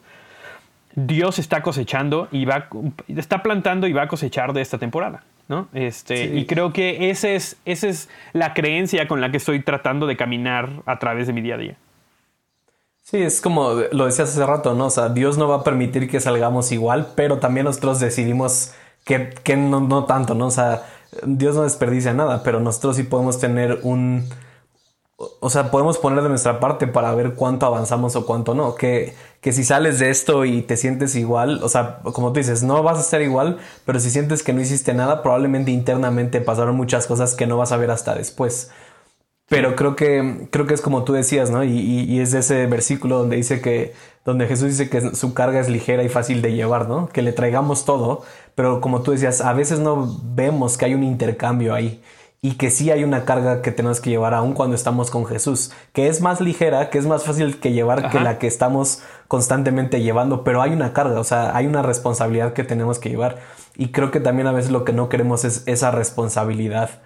[0.94, 2.68] Dios está cosechando y va,
[3.08, 5.24] está plantando y va a cosechar de esta temporada.
[5.48, 5.68] ¿no?
[5.74, 10.06] Este, Y creo que esa es, esa es la creencia con la que estoy tratando
[10.06, 11.76] de caminar a través de mi día a día.
[13.10, 14.86] Sí, es como lo decías hace rato, ¿no?
[14.86, 19.30] O sea, Dios no va a permitir que salgamos igual, pero también nosotros decidimos que,
[19.44, 20.48] que no, no tanto, ¿no?
[20.48, 20.84] O sea,
[21.26, 24.30] Dios no desperdicia nada, pero nosotros sí podemos tener un,
[25.42, 28.76] o sea, podemos poner de nuestra parte para ver cuánto avanzamos o cuánto no.
[28.76, 32.64] Que, que si sales de esto y te sientes igual, o sea, como tú dices,
[32.64, 36.76] no vas a ser igual, pero si sientes que no hiciste nada, probablemente internamente pasaron
[36.76, 38.70] muchas cosas que no vas a ver hasta después.
[39.50, 41.64] Pero creo que, creo que es como tú decías, ¿no?
[41.64, 45.70] Y, y, es ese versículo donde dice que, donde Jesús dice que su carga es
[45.70, 47.10] ligera y fácil de llevar, ¿no?
[47.10, 48.22] Que le traigamos todo,
[48.54, 52.02] pero como tú decías, a veces no vemos que hay un intercambio ahí
[52.42, 55.72] y que sí hay una carga que tenemos que llevar aún cuando estamos con Jesús,
[55.92, 60.02] que es más ligera, que es más fácil que llevar que la que estamos constantemente
[60.02, 63.40] llevando, pero hay una carga, o sea, hay una responsabilidad que tenemos que llevar.
[63.76, 67.02] Y creo que también a veces lo que no queremos es esa responsabilidad.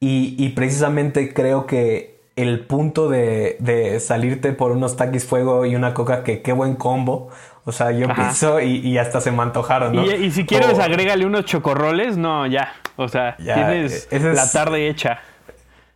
[0.00, 5.74] Y, y precisamente creo que el punto de, de, salirte por unos taquis fuego y
[5.74, 7.30] una coca, que qué buen combo.
[7.64, 10.04] O sea, yo pienso y, y, hasta se me antojaron, ¿no?
[10.04, 12.74] Y, si quieres, agrégale unos chocorroles, no, ya.
[12.96, 15.20] O sea, tienes la tarde hecha.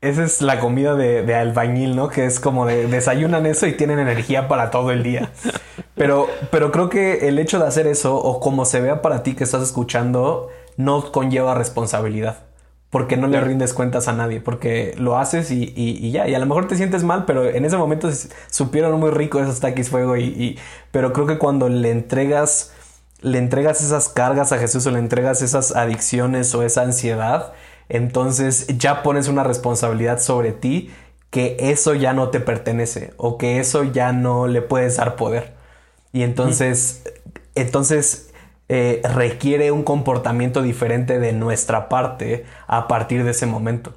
[0.00, 2.08] Esa es la comida de, de, albañil, ¿no?
[2.08, 5.30] Que es como de desayunan eso y tienen energía para todo el día.
[5.94, 9.34] Pero, pero creo que el hecho de hacer eso, o como se vea para ti
[9.34, 12.38] que estás escuchando, no conlleva responsabilidad
[12.92, 16.38] porque no le rindes cuentas a nadie, porque lo haces y, y, ya, y a
[16.38, 18.10] lo mejor te sientes mal, pero en ese momento
[18.50, 20.58] supieron muy rico esos taquis fuego y,
[20.90, 22.74] pero creo que cuando le entregas
[23.22, 27.54] le entregas esas cargas a Jesús o le entregas esas adicciones o esa ansiedad,
[27.88, 30.90] entonces ya pones una responsabilidad sobre ti
[31.30, 35.54] que eso ya no te pertenece o que eso ya no le puedes dar poder.
[36.12, 37.04] Y entonces,
[37.54, 38.31] entonces
[38.74, 43.92] eh, requiere un comportamiento diferente de nuestra parte a partir de ese momento.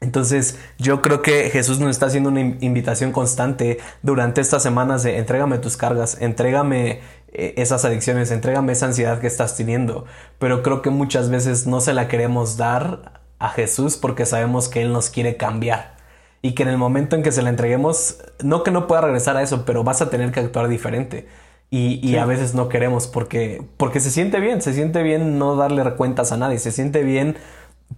[0.00, 5.18] Entonces yo creo que Jesús nos está haciendo una invitación constante durante estas semanas de
[5.18, 7.02] entrégame tus cargas, entrégame
[7.34, 10.06] eh, esas adicciones, entrégame esa ansiedad que estás teniendo.
[10.38, 14.80] Pero creo que muchas veces no se la queremos dar a Jesús porque sabemos que
[14.80, 15.98] Él nos quiere cambiar.
[16.40, 19.36] Y que en el momento en que se la entreguemos, no que no pueda regresar
[19.36, 21.28] a eso, pero vas a tener que actuar diferente.
[21.70, 25.84] Y, a veces no queremos porque, porque se siente bien, se siente bien no darle
[25.94, 27.36] cuentas a nadie, se siente bien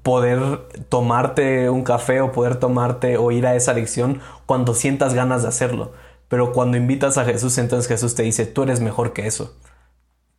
[0.03, 5.43] poder tomarte un café o poder tomarte o ir a esa adicción cuando sientas ganas
[5.43, 5.93] de hacerlo.
[6.29, 9.57] Pero cuando invitas a Jesús, entonces Jesús te dice, tú eres mejor que eso.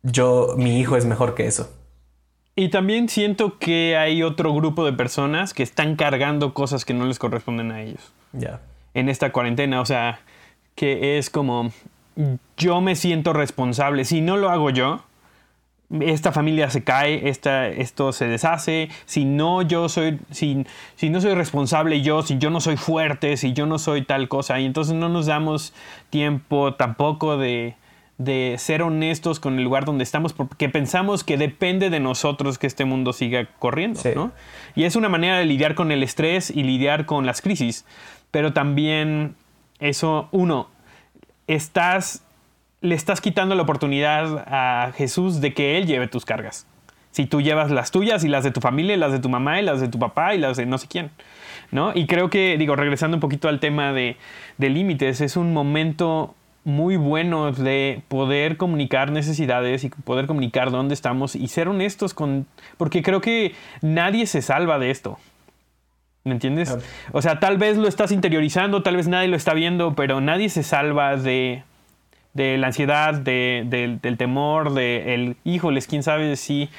[0.02, 1.70] Yo, mi hijo es mejor que eso.
[2.54, 7.06] Y también siento que hay otro grupo de personas que están cargando cosas que no
[7.06, 8.12] les corresponden a ellos.
[8.32, 8.60] Ya.
[8.94, 10.20] En esta cuarentena, o sea,
[10.74, 11.72] que es como,
[12.56, 14.04] yo me siento responsable.
[14.04, 15.02] Si no lo hago yo,
[16.00, 18.88] esta familia se cae, esta, esto se deshace.
[19.04, 20.64] Si no yo soy, si,
[20.96, 24.28] si, no soy responsable yo, si yo no soy fuerte, si yo no soy tal
[24.28, 25.74] cosa, y entonces no nos damos
[26.10, 27.76] tiempo tampoco de,
[28.18, 32.66] de ser honestos con el lugar donde estamos, porque pensamos que depende de nosotros que
[32.66, 34.32] este mundo siga corriendo, ¿no?
[34.74, 37.84] Y es una manera de lidiar con el estrés y lidiar con las crisis,
[38.30, 39.34] pero también
[39.78, 40.68] eso, uno,
[41.46, 42.24] estás,
[42.80, 46.66] le estás quitando la oportunidad a Jesús de que Él lleve tus cargas.
[47.10, 49.60] Si tú llevas las tuyas y las de tu familia, y las de tu mamá
[49.60, 51.10] y las de tu papá y las de no sé quién.
[51.70, 51.92] ¿no?
[51.94, 54.16] Y creo que, digo, regresando un poquito al tema de,
[54.58, 60.94] de límites, es un momento muy bueno de poder comunicar necesidades y poder comunicar dónde
[60.94, 62.46] estamos y ser honestos con...
[62.76, 65.18] Porque creo que nadie se salva de esto.
[66.24, 66.76] ¿Me entiendes?
[67.10, 70.48] O sea, tal vez lo estás interiorizando, tal vez nadie lo está viendo, pero nadie
[70.50, 71.64] se salva de,
[72.34, 76.70] de la ansiedad, de, del temor, de el híjoles, quién sabe si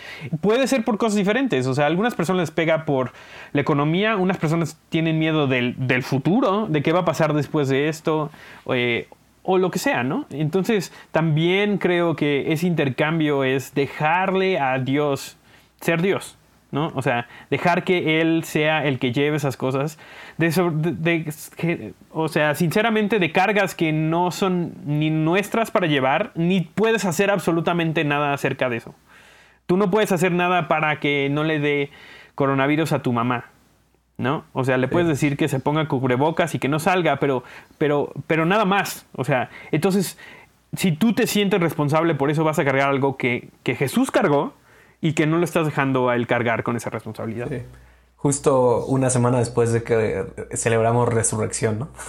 [0.41, 1.67] puede ser por cosas diferentes.
[1.67, 3.12] O sea, algunas personas les pega por
[3.51, 7.67] la economía, unas personas tienen miedo del, del futuro, de qué va a pasar después
[7.67, 8.32] de esto,
[8.73, 9.08] eh,
[9.43, 10.25] o lo que sea, ¿no?
[10.29, 15.36] Entonces, también creo que ese intercambio es dejarle a Dios
[15.82, 16.38] ser Dios.
[16.74, 16.92] ¿No?
[16.96, 20.00] O sea, dejar que él sea el que lleve esas cosas.
[20.40, 21.32] De,
[22.10, 27.30] o sea, sinceramente, de cargas que no son ni nuestras para llevar, ni puedes hacer
[27.30, 28.96] absolutamente nada acerca de eso.
[29.68, 31.92] tú no puedes hacer nada para que no le dé
[32.34, 33.46] coronavirus a tu mamá.
[34.18, 34.46] ¿no?
[34.54, 37.44] O sea, le puedes decir que se ponga cubrebocas y que no salga, pero,
[37.78, 39.06] pero, pero nada más.
[39.16, 40.18] O sea, entonces,
[40.76, 44.54] si tú te sientes responsable por eso, vas a cargar algo que, que Jesús cargó
[45.04, 47.50] y que no lo estás dejando a él cargar con esa responsabilidad.
[48.16, 51.89] Justo una semana después de que celebramos resurrección, ¿no?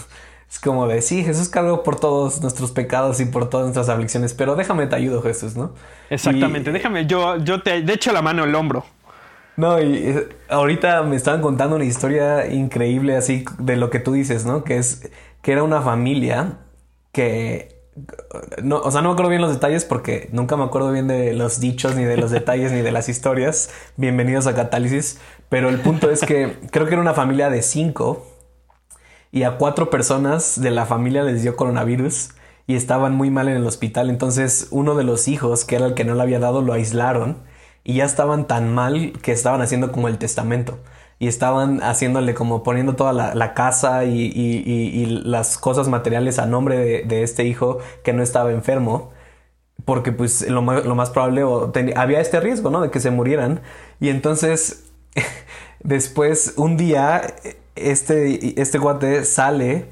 [0.49, 4.35] Es como de, sí, Jesús cargó por todos nuestros pecados y por todas nuestras aflicciones,
[4.35, 5.73] pero déjame te ayudo, Jesús, ¿no?
[6.09, 8.85] Exactamente, déjame, yo, yo te, de hecho la mano el hombro.
[9.57, 14.13] No, y eh, ahorita me estaban contando una historia increíble así de lo que tú
[14.13, 14.63] dices, ¿no?
[14.63, 15.11] Que es
[15.43, 16.59] que era una familia
[17.11, 17.74] que
[18.63, 21.35] no, o sea, no me acuerdo bien los detalles porque nunca me acuerdo bien de
[21.35, 23.71] los dichos, ni de los detalles, ni de las historias.
[23.97, 25.21] Bienvenidos a Catálisis.
[25.49, 28.27] Pero el punto es que creo que era una familia de cinco
[29.31, 32.31] y a cuatro personas de la familia les dio coronavirus
[32.67, 34.11] y estaban muy mal en el hospital.
[34.11, 37.43] Entonces, uno de los hijos, que era el que no le había dado, lo aislaron
[37.85, 40.81] y ya estaban tan mal que estaban haciendo como el testamento
[41.19, 47.23] y estaban haciéndole como poniendo toda la, casa y, las cosas materiales a nombre de,
[47.23, 49.13] este hijo que no estaba enfermo
[49.85, 51.45] porque pues lo, más probable
[51.97, 53.61] había este riesgo no de que se murieran.
[54.01, 54.85] Y entonces
[55.81, 57.23] después un día
[57.77, 59.87] este, este guate sale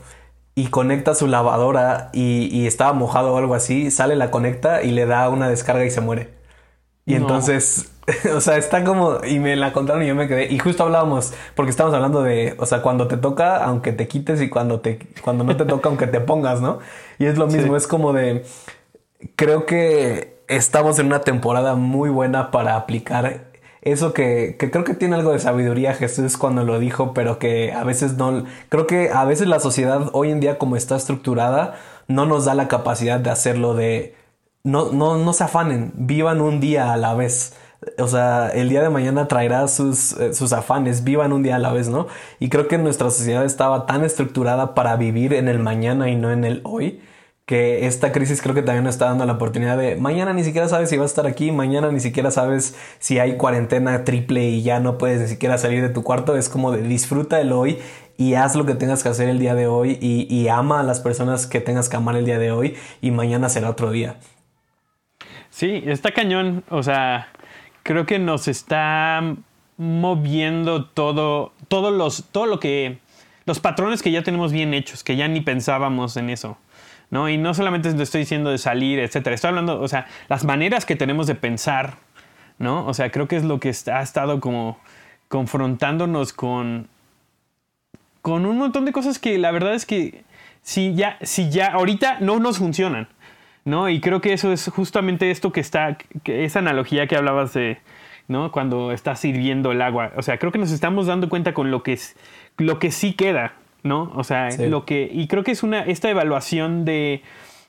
[0.54, 4.90] y conecta su lavadora y, y estaba mojado o algo así, sale, la conecta y
[4.90, 6.42] le da una descarga y se muere.
[7.04, 7.91] Y entonces,
[8.34, 11.32] o sea, está como, y me la contaron y yo me quedé, y justo hablábamos,
[11.54, 14.98] porque estamos hablando de, o sea, cuando te toca, aunque te quites, y cuando te,
[15.22, 16.80] cuando no te toca, aunque te pongas, ¿no?
[17.18, 18.44] Y es lo mismo, es como de,
[19.36, 24.94] creo que estamos en una temporada muy buena para aplicar eso que, que, creo que
[24.94, 29.10] tiene algo de sabiduría Jesús cuando lo dijo, pero que a veces no, creo que
[29.10, 31.74] a veces la sociedad hoy en día como está estructurada,
[32.06, 34.14] no nos da la capacidad de hacerlo de
[34.64, 37.56] no, no, no se afanen, vivan un día a la vez.
[37.98, 41.58] O sea, el día de mañana traerá sus, eh, sus afanes, vivan un día a
[41.58, 42.06] la vez, ¿no?
[42.38, 46.30] Y creo que nuestra sociedad estaba tan estructurada para vivir en el mañana y no
[46.30, 47.00] en el hoy,
[47.44, 50.68] que esta crisis creo que también nos está dando la oportunidad de mañana ni siquiera
[50.68, 54.62] sabes si va a estar aquí, mañana ni siquiera sabes si hay cuarentena triple y
[54.62, 57.78] ya no puedes ni siquiera salir de tu cuarto, es como de disfruta el hoy
[58.16, 60.82] y haz lo que tengas que hacer el día de hoy y, y ama a
[60.84, 64.16] las personas que tengas que amar el día de hoy y mañana será otro día.
[65.50, 66.64] Sí, está cañón.
[66.70, 67.28] O sea,
[67.82, 69.36] creo que nos está
[69.76, 72.98] moviendo todo, todos los, todo lo que,
[73.46, 76.58] los patrones que ya tenemos bien hechos, que ya ni pensábamos en eso.
[77.10, 77.28] ¿no?
[77.28, 79.34] Y no solamente estoy diciendo de salir, etcétera.
[79.34, 81.98] Estoy hablando, o sea, las maneras que tenemos de pensar,
[82.58, 82.86] ¿no?
[82.86, 84.78] O sea, creo que es lo que ha estado como
[85.28, 86.88] confrontándonos con,
[88.22, 90.24] con un montón de cosas que la verdad es que
[90.62, 93.08] si ya, si ya ahorita no nos funcionan.
[93.64, 93.88] ¿No?
[93.88, 97.78] Y creo que eso es justamente esto que está, esa analogía que hablabas de,
[98.28, 98.52] ¿no?
[98.52, 100.12] Cuando estás sirviendo el agua.
[100.16, 102.16] O sea, creo que nos estamos dando cuenta con lo que, es,
[102.58, 104.12] lo que sí queda, ¿no?
[104.14, 107.22] O sea, lo que, y creo que es una, esta evaluación de,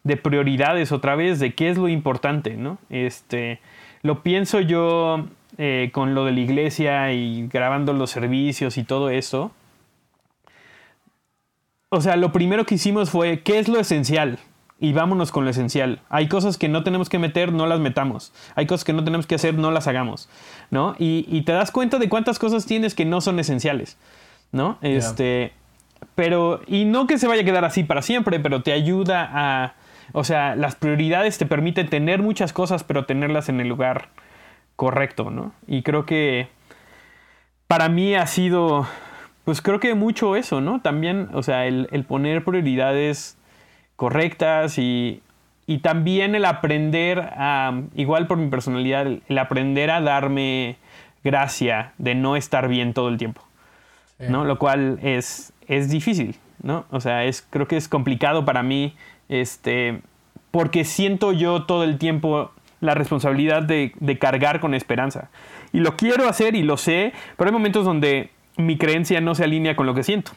[0.03, 2.77] de prioridades otra vez, de qué es lo importante, ¿no?
[2.89, 3.59] Este,
[4.01, 5.25] lo pienso yo
[5.57, 9.51] eh, con lo de la iglesia y grabando los servicios y todo eso.
[11.89, 14.39] O sea, lo primero que hicimos fue, ¿qué es lo esencial?
[14.83, 16.01] Y vámonos con lo esencial.
[16.09, 18.33] Hay cosas que no tenemos que meter, no las metamos.
[18.53, 20.27] Hay cosas que no tenemos que hacer, no las hagamos.
[20.71, 20.97] ¿No?
[20.99, 23.97] Y, te das cuenta de cuántas cosas tienes que no son esenciales.
[24.51, 24.77] ¿No?
[24.81, 25.53] Este.
[26.15, 26.59] Pero.
[26.67, 29.75] Y no que se vaya a quedar así para siempre, pero te ayuda a.
[30.11, 34.09] O sea, las prioridades te permiten tener muchas cosas, pero tenerlas en el lugar
[34.75, 35.53] correcto, ¿no?
[35.65, 36.49] Y creo que.
[37.67, 38.85] Para mí ha sido.
[39.45, 40.81] Pues creo que mucho eso, ¿no?
[40.81, 43.37] También, o sea, el, el poner prioridades
[43.95, 45.21] correctas y,
[45.65, 50.77] y también el aprender a, igual por mi personalidad, el, aprender a darme
[51.23, 53.41] gracia de no estar bien todo el tiempo,
[54.19, 54.43] ¿no?
[54.43, 56.85] Lo cual es, es difícil, ¿no?
[56.91, 58.95] O sea, es, creo que es complicado para mí,
[59.29, 60.01] este,
[60.51, 62.51] porque siento yo todo el tiempo
[62.81, 65.29] la responsabilidad de, de, cargar con esperanza.
[65.71, 69.45] Y lo quiero hacer y lo sé, pero hay momentos donde mi creencia no se
[69.45, 70.31] alinea con lo que siento.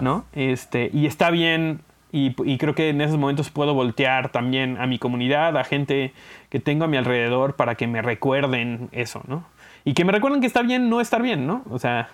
[0.00, 0.24] ¿No?
[0.32, 1.80] Este, y está bien
[2.16, 6.12] y, creo que en esos momentos puedo voltear también a mi comunidad, a gente
[6.48, 9.44] que tengo a mi alrededor para que me recuerden eso, ¿no?
[9.84, 11.64] Y que me recuerden que está bien no estar bien, ¿no?
[11.70, 12.10] O sea,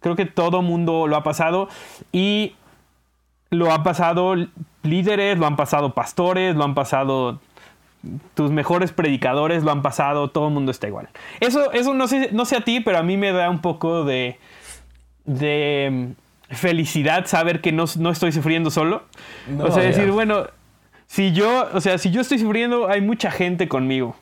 [0.00, 1.68] creo que todo mundo lo ha pasado
[2.10, 2.56] y
[3.50, 4.34] lo han pasado
[4.82, 7.38] líderes, lo han pasado pastores, lo han pasado
[8.34, 11.10] tus mejores predicadores, lo han pasado, todo el mundo está igual.
[11.38, 14.04] Eso, eso no sé, no sé a ti, pero a mí me da un poco
[14.04, 14.40] de,
[15.26, 16.16] de
[16.50, 19.04] felicidad saber que no, estoy sufriendo solo.
[19.58, 20.46] o sea, decir, bueno,
[21.06, 24.16] si yo, o sea, si yo estoy sufriendo, hay mucha gente conmigo.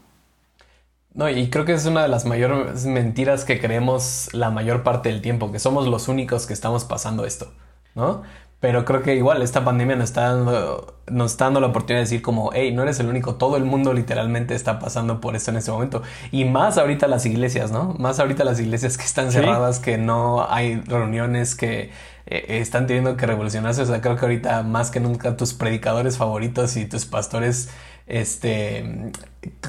[1.15, 5.11] No, y creo que es una de las mayores mentiras que creemos la mayor parte
[5.11, 7.53] del tiempo, que somos los únicos que estamos pasando esto,
[7.95, 8.23] ¿no?
[8.59, 12.05] Pero creo que igual esta pandemia nos está dando, nos está dando la oportunidad de
[12.05, 15.51] decir como, hey, no eres el único, todo el mundo literalmente está pasando por esto
[15.51, 16.03] en este momento.
[16.33, 17.95] Y más ahorita las iglesias, ¿no?
[17.99, 21.91] Más ahorita las iglesias que están cerradas, que no hay reuniones, que
[22.27, 23.83] eh, están teniendo que revolucionarse.
[23.83, 27.71] O sea, creo que ahorita más que nunca tus predicadores favoritos y tus pastores,
[28.07, 29.13] este,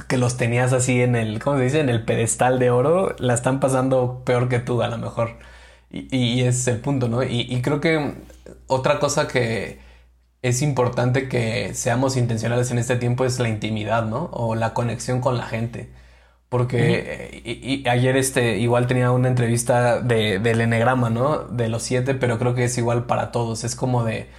[0.07, 1.79] que los tenías así en el, ¿cómo se dice?
[1.79, 5.37] En el pedestal de oro, la están pasando peor que tú a lo mejor.
[5.91, 7.23] Y, es el punto, ¿no?
[7.23, 8.15] Y, y creo que
[8.67, 9.79] otra cosa que
[10.41, 14.29] es importante que seamos intencionales en este tiempo es la intimidad, ¿no?
[14.33, 15.89] O la conexión con la gente.
[16.55, 21.39] Porque y, ayer este, igual tenía una entrevista de, del enegrama, ¿no?
[21.39, 23.65] De los siete, pero creo que es igual para todos.
[23.65, 24.29] Es como de,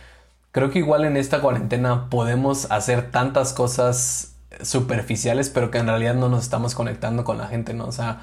[0.50, 6.14] creo que igual en esta cuarentena podemos hacer tantas cosas superficiales, pero que en realidad
[6.14, 7.84] no nos estamos conectando con la gente, ¿no?
[7.84, 8.20] O sea,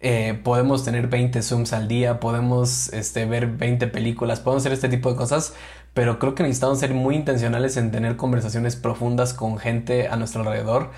[0.00, 4.88] eh, podemos tener 20 Zooms al día, podemos este, ver 20 películas, podemos hacer este
[4.88, 5.54] tipo de cosas,
[5.94, 10.42] pero creo que necesitamos ser muy intencionales en tener conversaciones profundas con gente a nuestro
[10.42, 10.90] alrededor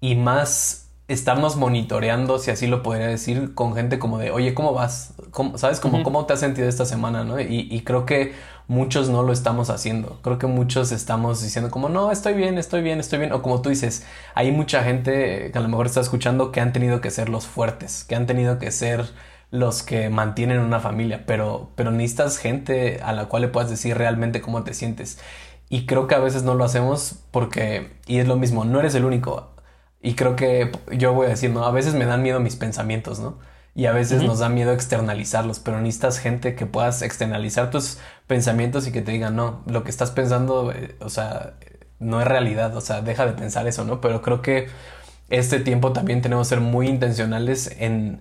[0.00, 4.72] y más estarnos monitoreando, si así lo podría decir, con gente como de, oye, ¿cómo
[4.72, 5.14] vas?
[5.56, 5.80] ¿Sabes?
[5.80, 7.24] Como, ¿Cómo te has sentido esta semana?
[7.24, 7.38] ¿no?
[7.40, 8.32] Y, y, creo que
[8.68, 10.18] muchos no lo estamos haciendo.
[10.22, 13.32] Creo que muchos estamos diciendo como, no, estoy bien, estoy bien, estoy bien.
[13.32, 16.72] O como tú dices, hay mucha gente que a lo mejor está escuchando que han
[16.72, 19.04] tenido que ser los fuertes, que han tenido que ser
[19.50, 23.96] los que mantienen una familia, pero, pero necesitas gente a la cual le puedas decir
[23.96, 25.18] realmente cómo te sientes.
[25.68, 28.94] Y creo que a veces no lo hacemos porque, y es lo mismo, no eres
[28.94, 29.53] el único
[30.04, 31.64] y creo que yo voy a decir, ¿no?
[31.64, 33.38] A veces me dan miedo mis pensamientos, ¿no?
[33.74, 37.96] Y a veces nos da miedo externalizarlos, pero necesitas gente que puedas externalizar tus
[38.26, 41.54] pensamientos y que te digan, no, lo que estás pensando, eh, o sea,
[42.00, 44.02] no es realidad, o sea, deja de pensar eso, ¿no?
[44.02, 44.68] Pero creo que
[45.30, 48.20] este tiempo también tenemos que ser muy intencionales en,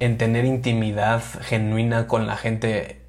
[0.00, 3.02] en tener intimidad genuina con la gente,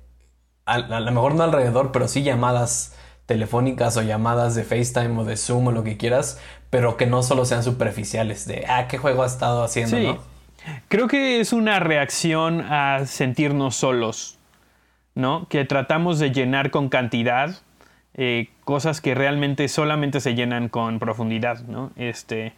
[0.66, 2.95] a, a lo mejor no alrededor, pero sí llamadas
[3.26, 6.38] telefónicas o llamadas de FaceTime o de Zoom o lo que quieras,
[6.74, 9.95] pero que no solo sean superficiales de, ah, ¿qué juego ha estado haciendo?
[9.95, 10.17] Sí.
[10.88, 14.39] Creo que es una reacción a sentirnos solos,
[15.13, 15.47] ¿no?
[15.49, 17.57] Que tratamos de llenar con cantidad
[18.15, 21.91] eh, cosas que realmente solamente se llenan con profundidad, ¿no?
[21.95, 22.53] Este,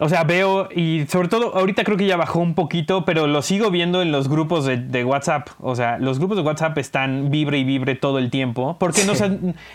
[0.00, 3.42] o sea, veo, y sobre todo, ahorita creo que ya bajó un poquito, pero lo
[3.42, 5.50] sigo viendo en los grupos de, WhatsApp.
[5.60, 9.22] O sea, los grupos de WhatsApp están vibre y vibre todo el tiempo, porque nos,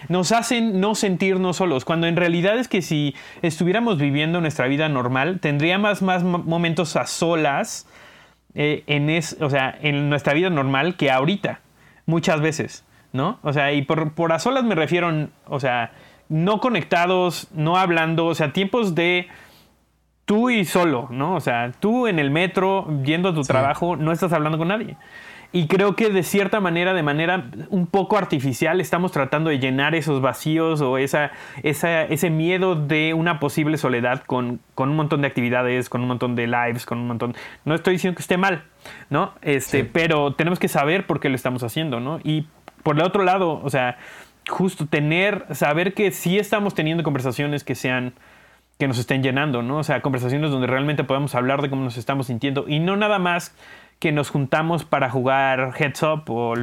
[0.10, 4.90] nos, hacen no sentirnos solos, cuando en realidad es que si estuviéramos viviendo nuestra vida
[4.90, 7.88] normal, tendríamos más, momentos a solas
[8.56, 11.62] eh, en, es, o sea, en nuestra vida normal que ahorita,
[12.06, 13.40] muchas veces, ¿no?
[13.42, 15.94] O sea, y por, por a solas me refiero, o sea,
[16.28, 19.30] no conectados, no hablando, o sea, tiempos de
[20.30, 21.34] tú y solo, ¿no?
[21.34, 24.96] O sea, tú en el metro, yendo a tu trabajo, no estás hablando con nadie.
[25.52, 29.96] Y creo que de cierta manera, de manera un poco artificial, estamos tratando de llenar
[29.96, 31.32] esos vacíos o esa,
[31.64, 36.10] esa, ese miedo de una posible soledad con, con, un montón de actividades, con un
[36.10, 37.34] montón de lives, con un montón...
[37.66, 38.66] No estoy diciendo que esté mal,
[39.10, 39.34] ¿no?
[39.42, 42.20] Este, Pero tenemos que saber por qué lo estamos haciendo, ¿no?
[42.24, 42.46] Y
[42.84, 43.98] por el otro lado, o sea,
[44.48, 48.14] justo tener, saber que sí estamos teniendo conversaciones que sean
[48.80, 49.78] que nos estén llenando, ¿no?
[49.80, 53.20] O sea, conversaciones donde realmente podamos hablar de cómo nos estamos sintiendo y no nada
[53.20, 53.54] más
[54.00, 56.54] que nos juntamos para jugar Heads Up o,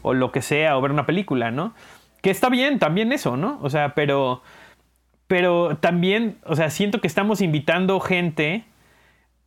[0.00, 1.74] o lo que sea o ver una película, ¿no?
[2.22, 3.58] Que está bien, también eso, ¿no?
[3.60, 4.42] O sea, pero,
[5.26, 8.64] pero también, o sea, siento que estamos invitando gente,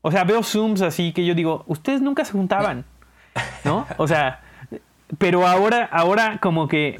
[0.01, 2.85] o sea, veo Zooms así que yo digo, ustedes nunca se juntaban,
[3.65, 3.87] ¿no?
[3.97, 4.41] O sea,
[5.17, 6.95] pero ahora, ahora como que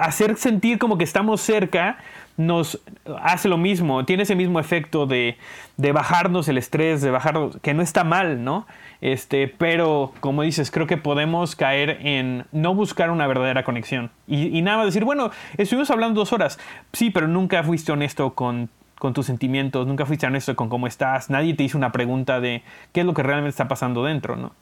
[0.00, 1.98] hacer sentir como que estamos cerca
[2.40, 2.80] nos
[3.20, 5.36] hace lo mismo, tiene ese mismo efecto de,
[5.76, 8.66] de bajarnos el estrés, de bajarnos, que no está mal, ¿no?
[9.02, 14.62] Este, pero como dices, creo que podemos caer en no buscar una verdadera conexión y,
[14.62, 16.58] nada más decir, bueno, estuvimos hablando dos horas,
[16.94, 21.28] sí, pero nunca fuiste honesto con, con tus sentimientos, nunca fuiste honesto con cómo estás,
[21.28, 22.62] nadie te hizo una pregunta de
[22.92, 24.52] qué es lo que realmente está pasando dentro, ¿no?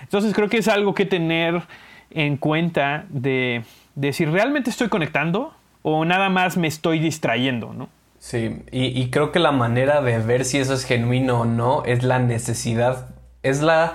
[0.00, 1.62] Entonces creo que es algo que tener
[2.10, 3.62] en cuenta de,
[3.94, 5.55] de si realmente estoy conectando
[5.88, 7.88] o nada más me estoy distrayendo, ¿no?
[8.18, 12.02] Sí, y, creo que la manera de ver si eso es genuino o no es
[12.02, 13.10] la necesidad,
[13.44, 13.92] es la,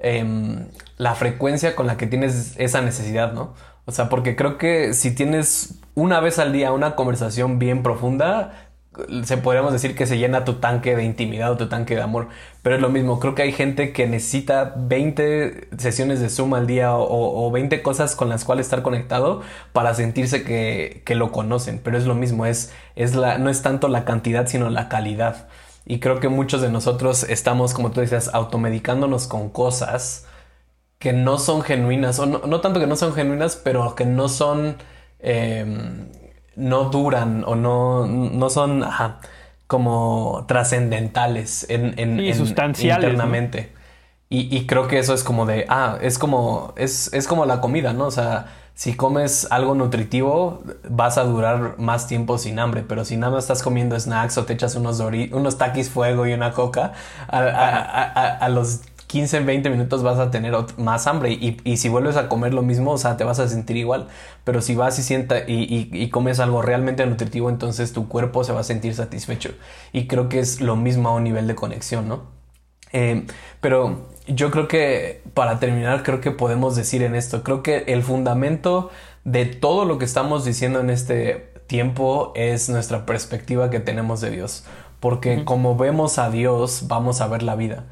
[0.00, 3.52] em, la frecuencia con la que tienes esa necesidad, ¿no?
[3.84, 8.70] O sea, porque creo que si tienes una vez al día una conversación bien profunda,
[9.24, 12.28] se podríamos decir que se llena tu tanque de intimidad o tu tanque de amor.
[12.62, 16.66] Pero es lo mismo, creo que hay gente que necesita 20 sesiones de Zoom al
[16.66, 19.42] día o, 20 cosas con las cuales estar conectado
[19.72, 21.80] para sentirse que, lo conocen.
[21.82, 25.48] Pero es lo mismo, es, es la, no es tanto la cantidad sino la calidad.
[25.86, 30.26] Y creo que muchos de nosotros estamos, como tú decías, automedicándonos con cosas
[30.98, 34.76] que no son genuinas, o no, tanto que no son genuinas, pero que no son,
[35.18, 36.08] em,
[36.56, 38.84] no duran o no, no son
[39.66, 43.72] como trascendentales en, en, sustanciales, internamente.
[44.28, 47.60] Y, y, creo que eso es como de, ah, es como, es, es como la
[47.60, 48.06] comida, ¿no?
[48.06, 53.16] O sea, si comes algo nutritivo, vas a durar más tiempo sin hambre, pero si
[53.16, 56.92] nada más estás comiendo snacks o te echas unos, unos taquis fuego y una coca,
[57.28, 58.80] a, los
[59.14, 62.90] 15, 20 minutos vas a tener más hambre y, si vuelves a comer lo mismo,
[62.90, 64.08] o sea, te vas a sentir igual,
[64.42, 68.52] pero si vas y sienta y, y, comes algo realmente nutritivo, entonces tu cuerpo se
[68.52, 69.50] va a sentir satisfecho
[69.92, 72.24] y creo que es lo mismo a un nivel de conexión, ¿no?
[72.90, 73.24] Eh,
[73.60, 78.02] pero yo creo que para terminar, creo que podemos decir en esto, creo que el
[78.02, 78.90] fundamento
[79.22, 84.32] de todo lo que estamos diciendo en este tiempo es nuestra perspectiva que tenemos de
[84.32, 84.64] Dios.
[84.98, 87.84] Porque como vemos a Dios, vamos a ver la vida.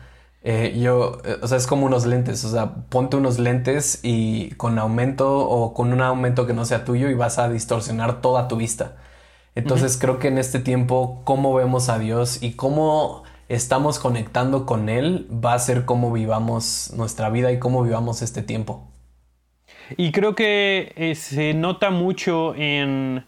[0.45, 4.51] Eh, yo, eh, o sea, es como unos lentes, o sea, ponte unos lentes y
[4.57, 8.49] con aumento o con un aumento que no sea tuyo y vas a distorsionar toda
[8.49, 8.97] tu vista.
[9.55, 14.88] Entonces creo que en este tiempo, cómo vemos a Dios y cómo estamos conectando con
[14.88, 18.88] Él va a ser cómo vivamos nuestra vida y cómo vivamos este tiempo.
[19.97, 23.24] Y creo que eh, se nota mucho en,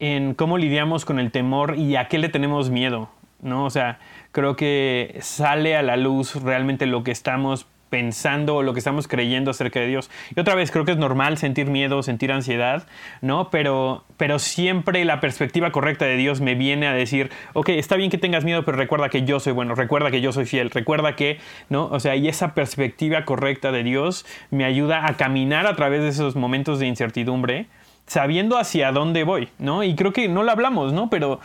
[0.00, 3.08] en cómo lidiamos con el temor y a qué le tenemos miedo,
[3.40, 3.64] ¿no?
[3.64, 4.00] O sea,
[4.32, 9.06] creo que sale a la luz realmente lo que estamos pensando o lo que estamos
[9.06, 10.10] creyendo acerca de Dios.
[10.34, 12.86] Y otra vez, creo que es normal sentir miedo, sentir ansiedad,
[13.20, 13.50] ¿no?
[13.50, 18.10] Pero, pero siempre la perspectiva correcta de Dios me viene a decir, ok, está bien
[18.10, 21.16] que tengas miedo, pero recuerda que yo soy bueno, recuerda que yo soy fiel, recuerda
[21.16, 21.84] que, ¿no?
[21.88, 26.08] O sea, y esa perspectiva correcta de Dios me ayuda a caminar a través de
[26.08, 27.66] esos momentos de incertidumbre,
[28.06, 29.84] sabiendo hacia dónde voy, ¿no?
[29.84, 31.10] Y creo que no lo hablamos, ¿no?
[31.10, 31.40] Pero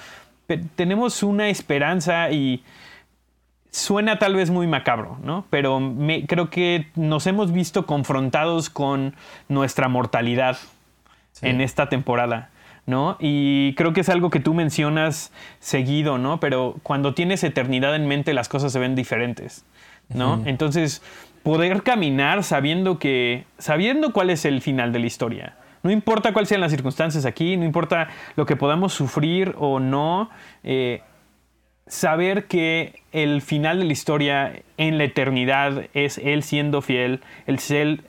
[0.76, 2.64] tenemos una esperanza y
[3.72, 5.45] suena tal vez muy macabro, ¿no?
[5.50, 9.16] Pero me, creo que nos hemos visto confrontados con
[9.50, 10.58] nuestra mortalidad
[11.41, 12.50] en esta temporada,
[12.86, 13.18] ¿no?
[13.20, 16.39] Y creo que es algo que tú mencionas seguido, ¿no?
[16.39, 19.66] Pero cuando tienes eternidad en mente, las cosas se ven diferentes,
[20.10, 20.41] ¿no?
[20.45, 21.04] Entonces,
[21.43, 25.56] poder caminar sabiendo que, sabiendo cuál es el final de la historia.
[25.84, 30.30] No importa cuáles sean las circunstancias aquí, no importa lo que podamos sufrir o no,
[30.63, 31.01] eh,
[31.88, 37.59] saber que el final de la historia en la eternidad es Él siendo fiel, el
[37.69, 38.03] él,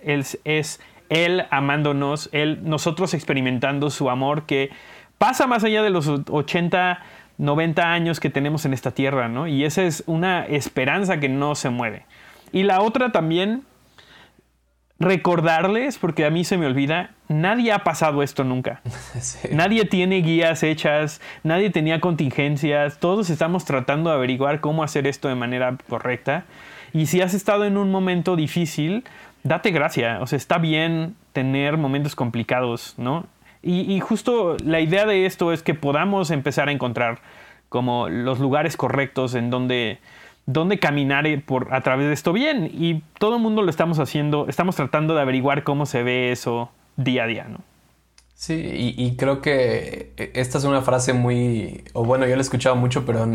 [0.44, 4.70] es Él amándonos, él, nosotros experimentando su amor que
[5.18, 7.00] pasa más allá de los 80,
[7.38, 9.46] 90 años que tenemos en esta tierra, ¿no?
[9.46, 12.04] Y esa es una esperanza que no se mueve.
[12.52, 13.62] Y la otra también
[15.00, 18.80] recordarles, porque a mí se me olvida, nadie ha pasado esto nunca.
[19.52, 25.28] Nadie tiene guías hechas, nadie tenía contingencias, todos estamos tratando de averiguar cómo hacer esto
[25.28, 26.44] de manera correcta.
[26.92, 29.04] Y si has estado en un momento difícil,
[29.44, 33.26] date gracia, o sea, está bien tener momentos complicados, ¿no?
[33.62, 37.20] Y, y justo la idea de esto es que podamos empezar a encontrar
[37.68, 39.98] como los lugares correctos en donde
[40.48, 42.70] dónde caminar eh, por, a través de esto bien.
[42.72, 46.70] Y todo el mundo lo estamos haciendo, estamos tratando de averiguar cómo se ve eso
[46.96, 47.60] día a día, ¿no?
[48.34, 52.40] Sí, y, creo que eh, esta es una frase muy, o bueno, yo la he
[52.40, 53.28] escuchado mucho, pero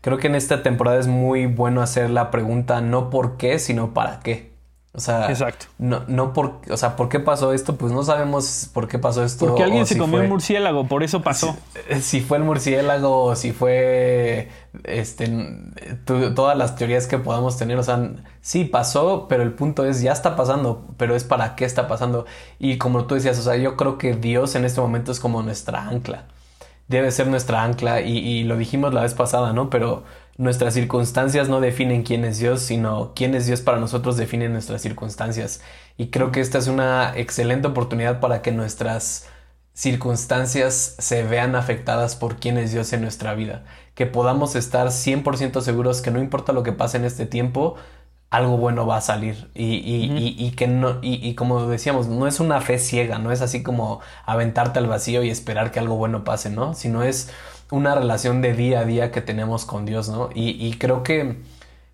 [0.00, 3.92] creo que en esta temporada es muy bueno hacer la pregunta no por qué, sino
[3.92, 4.53] para qué.
[4.96, 5.66] O sea, Exacto.
[5.78, 7.74] no, no por, o sea, ¿por qué pasó esto?
[7.74, 9.46] Pues no sabemos por qué pasó esto.
[9.46, 11.56] Porque alguien se comió un murciélago, por eso pasó.
[12.00, 14.50] Si, fue el murciélago o si fue
[14.84, 15.28] este
[16.04, 18.08] todas las teorías que podamos tener, o sea,
[18.40, 22.24] sí pasó, pero el punto es ya está pasando, pero es para qué está pasando.
[22.60, 25.42] Y como tú decías, o sea, yo creo que Dios en este momento es como
[25.42, 26.26] nuestra ancla.
[26.86, 29.70] Debe ser nuestra ancla y, y lo dijimos la vez pasada, ¿no?
[29.70, 30.04] Pero
[30.36, 34.82] nuestras circunstancias no definen quién es Dios, sino quién es Dios para nosotros define nuestras
[34.82, 35.60] circunstancias.
[35.96, 39.28] Y creo que esta es una excelente oportunidad para que nuestras
[39.74, 43.64] circunstancias se vean afectadas por quién es Dios en nuestra vida.
[43.94, 47.76] Que podamos estar 100% seguros que no importa lo que pase en este tiempo,
[48.30, 49.50] algo bueno va a salir.
[49.54, 49.76] Y,
[50.38, 54.00] y, que no, y, como decíamos, no es una fe ciega, no es así como
[54.26, 56.74] aventarte al vacío y esperar que algo bueno pase, ¿no?
[56.74, 57.30] Sino es
[57.70, 60.30] una relación de día a día que tenemos con Dios, ¿no?
[60.34, 61.36] Y, creo que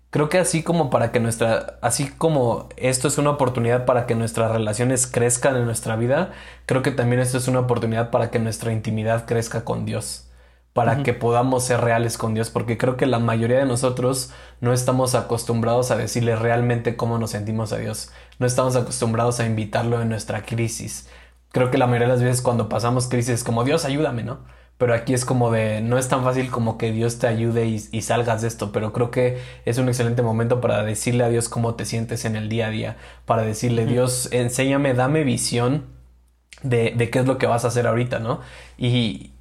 [0.09, 4.15] creo que así como para que nuestra así como esto es una oportunidad para que
[4.15, 6.31] nuestras relaciones crezcan en nuestra vida,
[6.65, 10.29] creo que también esto es una oportunidad para que nuestra intimidad crezca con Dios,
[10.73, 14.73] para que podamos ser reales con Dios, porque creo que la mayoría de nosotros no
[14.73, 20.01] estamos acostumbrados a decirle realmente cómo nos sentimos a Dios, no estamos acostumbrados a invitarlo
[20.01, 21.09] en nuestra crisis.
[21.51, 24.39] Creo que la mayoría de las veces cuando pasamos crisis es como Dios ayúdame, ¿no?
[24.81, 28.01] Pero aquí es como de, no es tan fácil como que Dios te ayude y,
[28.01, 31.75] salgas de esto, pero creo que es un excelente momento para decirle a Dios cómo
[31.75, 35.85] te sientes en el día a día, para decirle, Dios, enséñame, dame visión
[36.63, 38.39] de, qué es lo que vas a hacer ahorita, ¿no?
[38.75, 39.33] Y,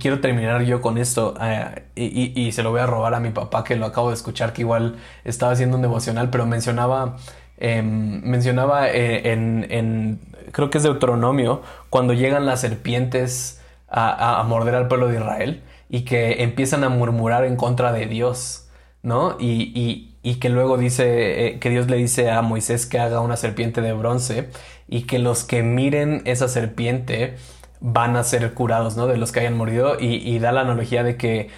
[0.00, 3.64] quiero terminar yo con esto eh, y, se lo voy a robar a mi papá
[3.64, 7.16] que lo acabo de escuchar que igual estaba haciendo un devocional pero mencionaba
[7.58, 10.20] em, mencionaba eh, en, en,
[10.52, 11.60] creo que es Deuteronomio
[11.90, 13.57] cuando llegan las serpientes
[13.90, 18.68] a, morder al pueblo de Israel y que empiezan a murmurar en contra de Dios,
[19.02, 19.36] ¿no?
[19.38, 20.06] Y,
[20.40, 23.94] que luego dice, eh, que Dios le dice a Moisés que haga una serpiente de
[23.94, 24.50] bronce
[24.86, 27.36] y que los que miren esa serpiente
[27.80, 29.06] van a ser curados, ¿no?
[29.06, 31.48] De los que hayan morido y, y da la analogía de que,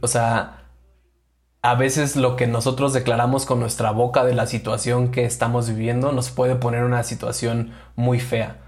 [0.00, 0.64] o sea,
[1.60, 6.12] a veces lo que nosotros declaramos con nuestra boca de la situación que estamos viviendo
[6.12, 8.58] nos puede poner una situación muy fea.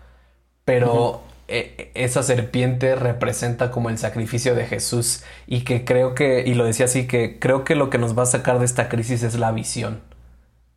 [0.65, 6.55] Pero e, esa serpiente representa como el sacrificio de Jesús y que creo que, y
[6.55, 9.23] lo decía así, que creo que lo que nos va a sacar de esta crisis
[9.23, 10.01] es la visión.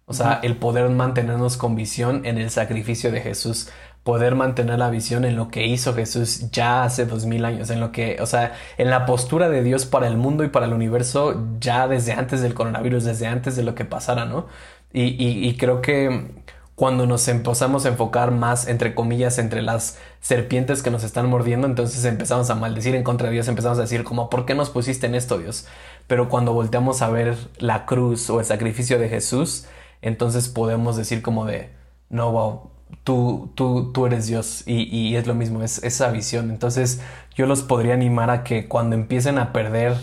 [0.06, 3.70] O sea, el poder mantenernos con visión en el sacrificio de Jesús,
[4.04, 7.80] poder mantener la visión en lo que hizo Jesús ya hace dos mil años, en
[7.80, 10.74] lo que, o sea, en la postura de Dios para el mundo y para el
[10.74, 14.48] universo ya desde antes del coronavirus, desde antes de lo que pasara, ¿no?
[14.92, 16.32] y creo que
[16.80, 21.68] cuando nos empezamos a enfocar más, entre comillas, entre las serpientes que nos están mordiendo,
[21.68, 24.70] entonces empezamos a maldecir en contra de Dios, empezamos a decir como, ¿por qué nos
[24.70, 25.68] pusiste en esto, Dios?
[26.08, 29.66] Pero cuando volteamos a ver la cruz o el sacrificio de Jesús,
[30.02, 31.70] entonces podemos decir como de,
[32.08, 32.70] no, wow,
[33.04, 36.50] tú, tú, tú eres Dios y, y es lo mismo, es esa visión.
[36.50, 37.02] Entonces
[37.36, 39.98] yo los podría animar a que cuando empiecen a perder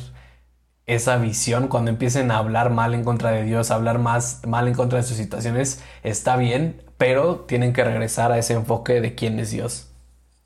[0.87, 4.69] esa visión, cuando empiecen a hablar mal en contra de Dios, a hablar más mal
[4.69, 9.15] en contra de sus situaciones, está bien, pero tienen que regresar a ese enfoque de
[9.15, 9.93] quién es Dios.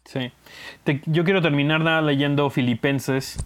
[0.04, 0.32] Sí.
[1.06, 3.36] yo quiero terminar leyendo Filipenses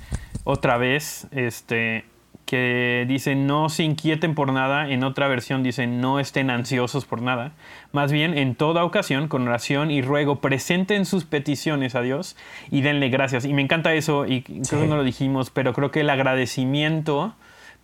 [0.44, 1.26] otra vez.
[1.30, 2.04] Este,
[2.44, 7.22] que dice no se inquieten por nada, en otra versión dice no estén ansiosos por
[7.22, 7.52] nada,
[7.92, 12.36] más bien en toda ocasión con oración y ruego presenten sus peticiones a Dios
[12.70, 13.44] y denle gracias.
[13.44, 17.34] Y me encanta eso y creo que no lo dijimos, pero creo que el agradecimiento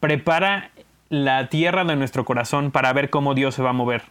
[0.01, 0.71] prepara
[1.09, 4.03] la tierra de nuestro corazón para ver cómo Dios se va a mover.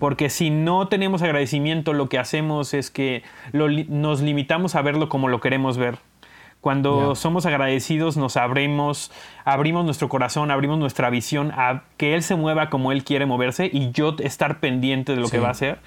[0.00, 3.22] Porque si no tenemos agradecimiento, lo que hacemos es que
[3.52, 5.98] nos limitamos a verlo como lo queremos ver.
[6.62, 9.10] Cuando somos agradecidos nos abrimos,
[9.44, 13.68] abrimos nuestro corazón, abrimos nuestra visión a que Él se mueva como Él quiere moverse
[13.72, 15.80] y yo estar pendiente de lo que va a hacer.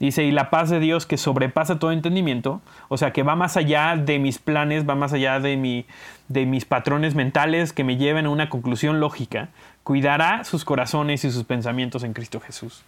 [0.00, 3.56] Dice, y la paz de Dios que sobrepasa todo entendimiento, o sea, que va más
[3.56, 5.86] allá de mis planes, va más allá de, mi,
[6.26, 9.50] de mis patrones mentales que me lleven a una conclusión lógica,
[9.84, 12.82] cuidará sus corazones y sus pensamientos en Cristo Jesús.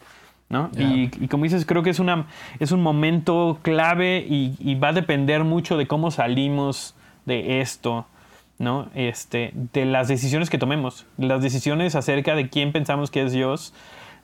[0.49, 0.73] ¿no?
[0.77, 2.27] Y, como dices, creo que es, una,
[2.59, 6.97] es un momento clave y, y, va a depender mucho de cómo salimos
[7.29, 8.07] de esto,
[8.59, 8.89] ¿no?
[8.95, 13.73] Este, de las decisiones que tomemos, las decisiones acerca de quién pensamos que es Dios,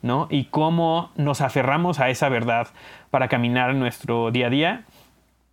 [0.01, 0.27] ¿no?
[0.29, 2.67] Y cómo nos aferramos a esa verdad
[3.11, 4.83] para caminar en nuestro día a día.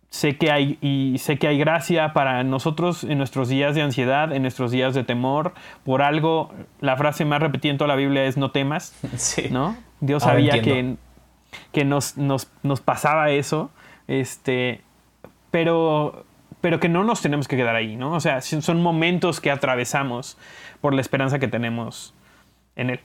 [0.09, 4.31] Sé que hay, y sé que hay gracia para nosotros en nuestros días de ansiedad,
[4.31, 5.53] en nuestros días de temor.
[5.83, 8.93] Por algo, la frase más repetida en toda la Biblia es no temas,
[9.49, 9.75] ¿no?
[10.01, 10.97] Dios sabía que,
[11.71, 13.71] que nos, nos, nos pasaba eso.
[14.07, 14.81] Este,
[15.49, 16.25] pero
[16.63, 18.13] pero que no nos tenemos que quedar ahí, ¿no?
[18.13, 20.37] O sea, son momentos que atravesamos
[20.79, 22.13] por la esperanza que tenemos
[22.77, 23.01] en Él.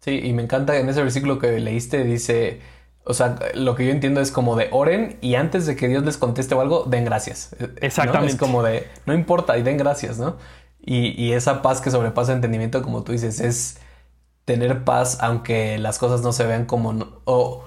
[0.00, 2.62] Sí, y me encanta en ese versículo que leíste, dice,
[3.04, 6.06] o sea, lo que yo entiendo es como de oren y antes de que Dios
[6.06, 7.54] les conteste o algo, den gracias.
[7.82, 8.32] Exactamente.
[8.32, 10.38] Es como de, no importa y den gracias, ¿no?
[10.80, 13.78] Y, esa paz que sobrepasa entendimiento, como tú dices, es
[14.46, 16.94] tener paz aunque las cosas no se vean como...
[17.26, 17.62] o,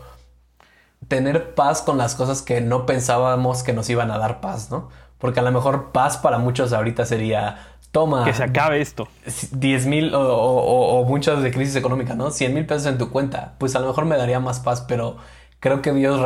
[1.08, 4.90] tener paz con las cosas que no pensábamos que nos iban a dar paz, ¿no?
[5.18, 7.58] Porque a lo mejor paz para muchos ahorita sería,
[7.92, 8.26] toma.
[8.26, 9.08] Que se acabe esto.
[9.52, 12.32] 10 mil o, muchas de crisis económica, ¿no?
[12.32, 13.56] 100 mil pesos en tu cuenta.
[13.58, 15.18] Pues a lo mejor me daría más paz, pero
[15.60, 16.22] creo que Dios,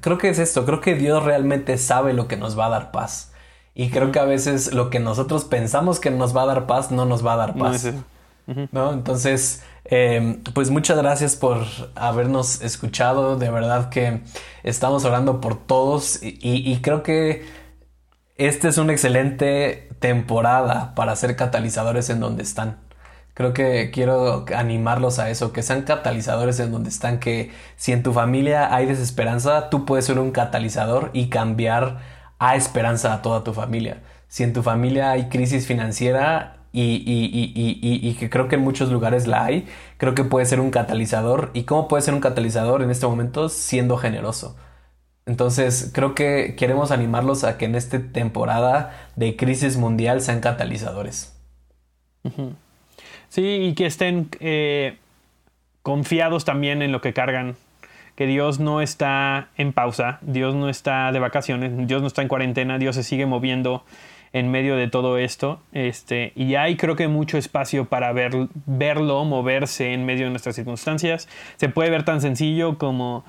[0.00, 2.90] creo que es esto, creo que Dios realmente sabe lo que nos va a dar
[2.90, 3.32] paz.
[3.74, 6.90] Y creo que a veces lo que nosotros pensamos que nos va a dar paz
[6.90, 7.92] no nos va a dar paz.
[8.72, 8.92] ¿no?
[8.92, 11.64] Entonces, em, pues muchas gracias por
[11.94, 13.36] habernos escuchado.
[13.36, 14.22] De verdad que
[14.62, 17.44] estamos orando por todos y, creo que
[18.36, 22.80] esta es una excelente temporada para ser catalizadores en donde están.
[23.34, 28.02] Creo que quiero animarlos a eso, que sean catalizadores en donde están, que si en
[28.02, 31.98] tu familia hay desesperanza, tú puedes ser un catalizador y cambiar
[32.38, 34.02] a esperanza a toda tu familia.
[34.28, 39.44] Si en tu familia hay crisis financiera, y, que creo que en muchos lugares la
[39.44, 39.66] hay,
[39.96, 41.50] creo que puede ser un catalizador.
[41.54, 43.48] ¿Y cómo puede ser un catalizador en este momento?
[43.48, 44.56] Siendo generoso.
[45.24, 51.34] Entonces, creo que queremos animarlos a que en esta temporada de crisis mundial sean catalizadores.
[53.28, 54.98] Sí, y que estén eh,
[55.82, 57.56] confiados también en lo que cargan.
[58.14, 62.28] Que Dios no está en pausa, Dios no está de vacaciones, Dios no está en
[62.28, 63.84] cuarentena, Dios se sigue moviendo
[64.32, 65.60] en medio de todo esto.
[65.72, 70.56] Este, y hay creo que mucho espacio para ver, verlo moverse en medio de nuestras
[70.56, 71.28] circunstancias.
[71.56, 73.24] Se puede ver tan sencillo como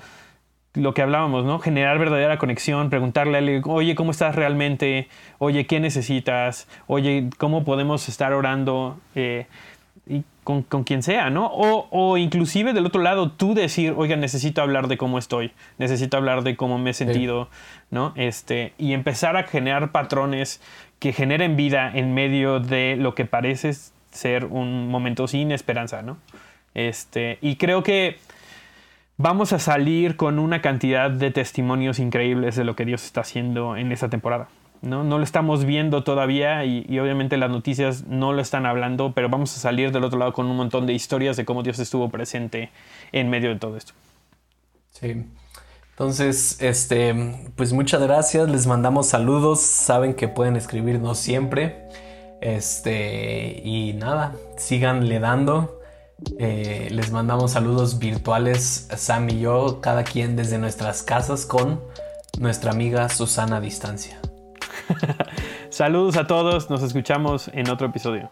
[0.74, 1.60] lo que hablábamos, ¿no?
[1.60, 5.08] Generar verdadera conexión, preguntarle a él, oye, ¿cómo estás realmente?
[5.40, 6.68] Oye, ¿qué necesitas?
[6.86, 8.98] Oye, ¿cómo podemos estar orando?
[9.16, 9.48] Eh,
[10.06, 11.48] y con, quien sea, ¿no?
[11.48, 16.16] O, o, inclusive del otro lado, tú decir, oiga, necesito hablar de cómo estoy, necesito
[16.16, 17.50] hablar de cómo me he sentido,
[17.92, 18.14] ¿no?
[18.16, 20.62] Este, y empezar a generar patrones
[21.00, 23.74] que generen vida en medio de lo que parece
[24.12, 26.18] ser un momento sin esperanza, ¿no?
[26.74, 28.18] Este, y creo que
[29.18, 33.76] vamos a salir con una cantidad de testimonios increíbles de lo que Dios está haciendo
[33.76, 34.48] en esta temporada.
[34.82, 39.28] No, no lo estamos viendo todavía y, obviamente las noticias no lo están hablando, pero
[39.28, 42.10] vamos a salir del otro lado con un montón de historias de cómo Dios estuvo
[42.10, 42.70] presente
[43.12, 43.94] en medio de todo esto.
[44.92, 45.26] Sí.
[45.98, 51.88] Entonces, este, pues muchas gracias, les mandamos saludos, saben que pueden escribirnos siempre.
[52.40, 55.82] Este, y nada, síganle dando.
[56.38, 61.82] Eh, les mandamos saludos virtuales, Sam y yo, cada quien desde nuestras casas con
[62.40, 64.20] nuestra amiga Susana a distancia.
[65.72, 68.30] saludos a todos, nos escuchamos en otro episodio.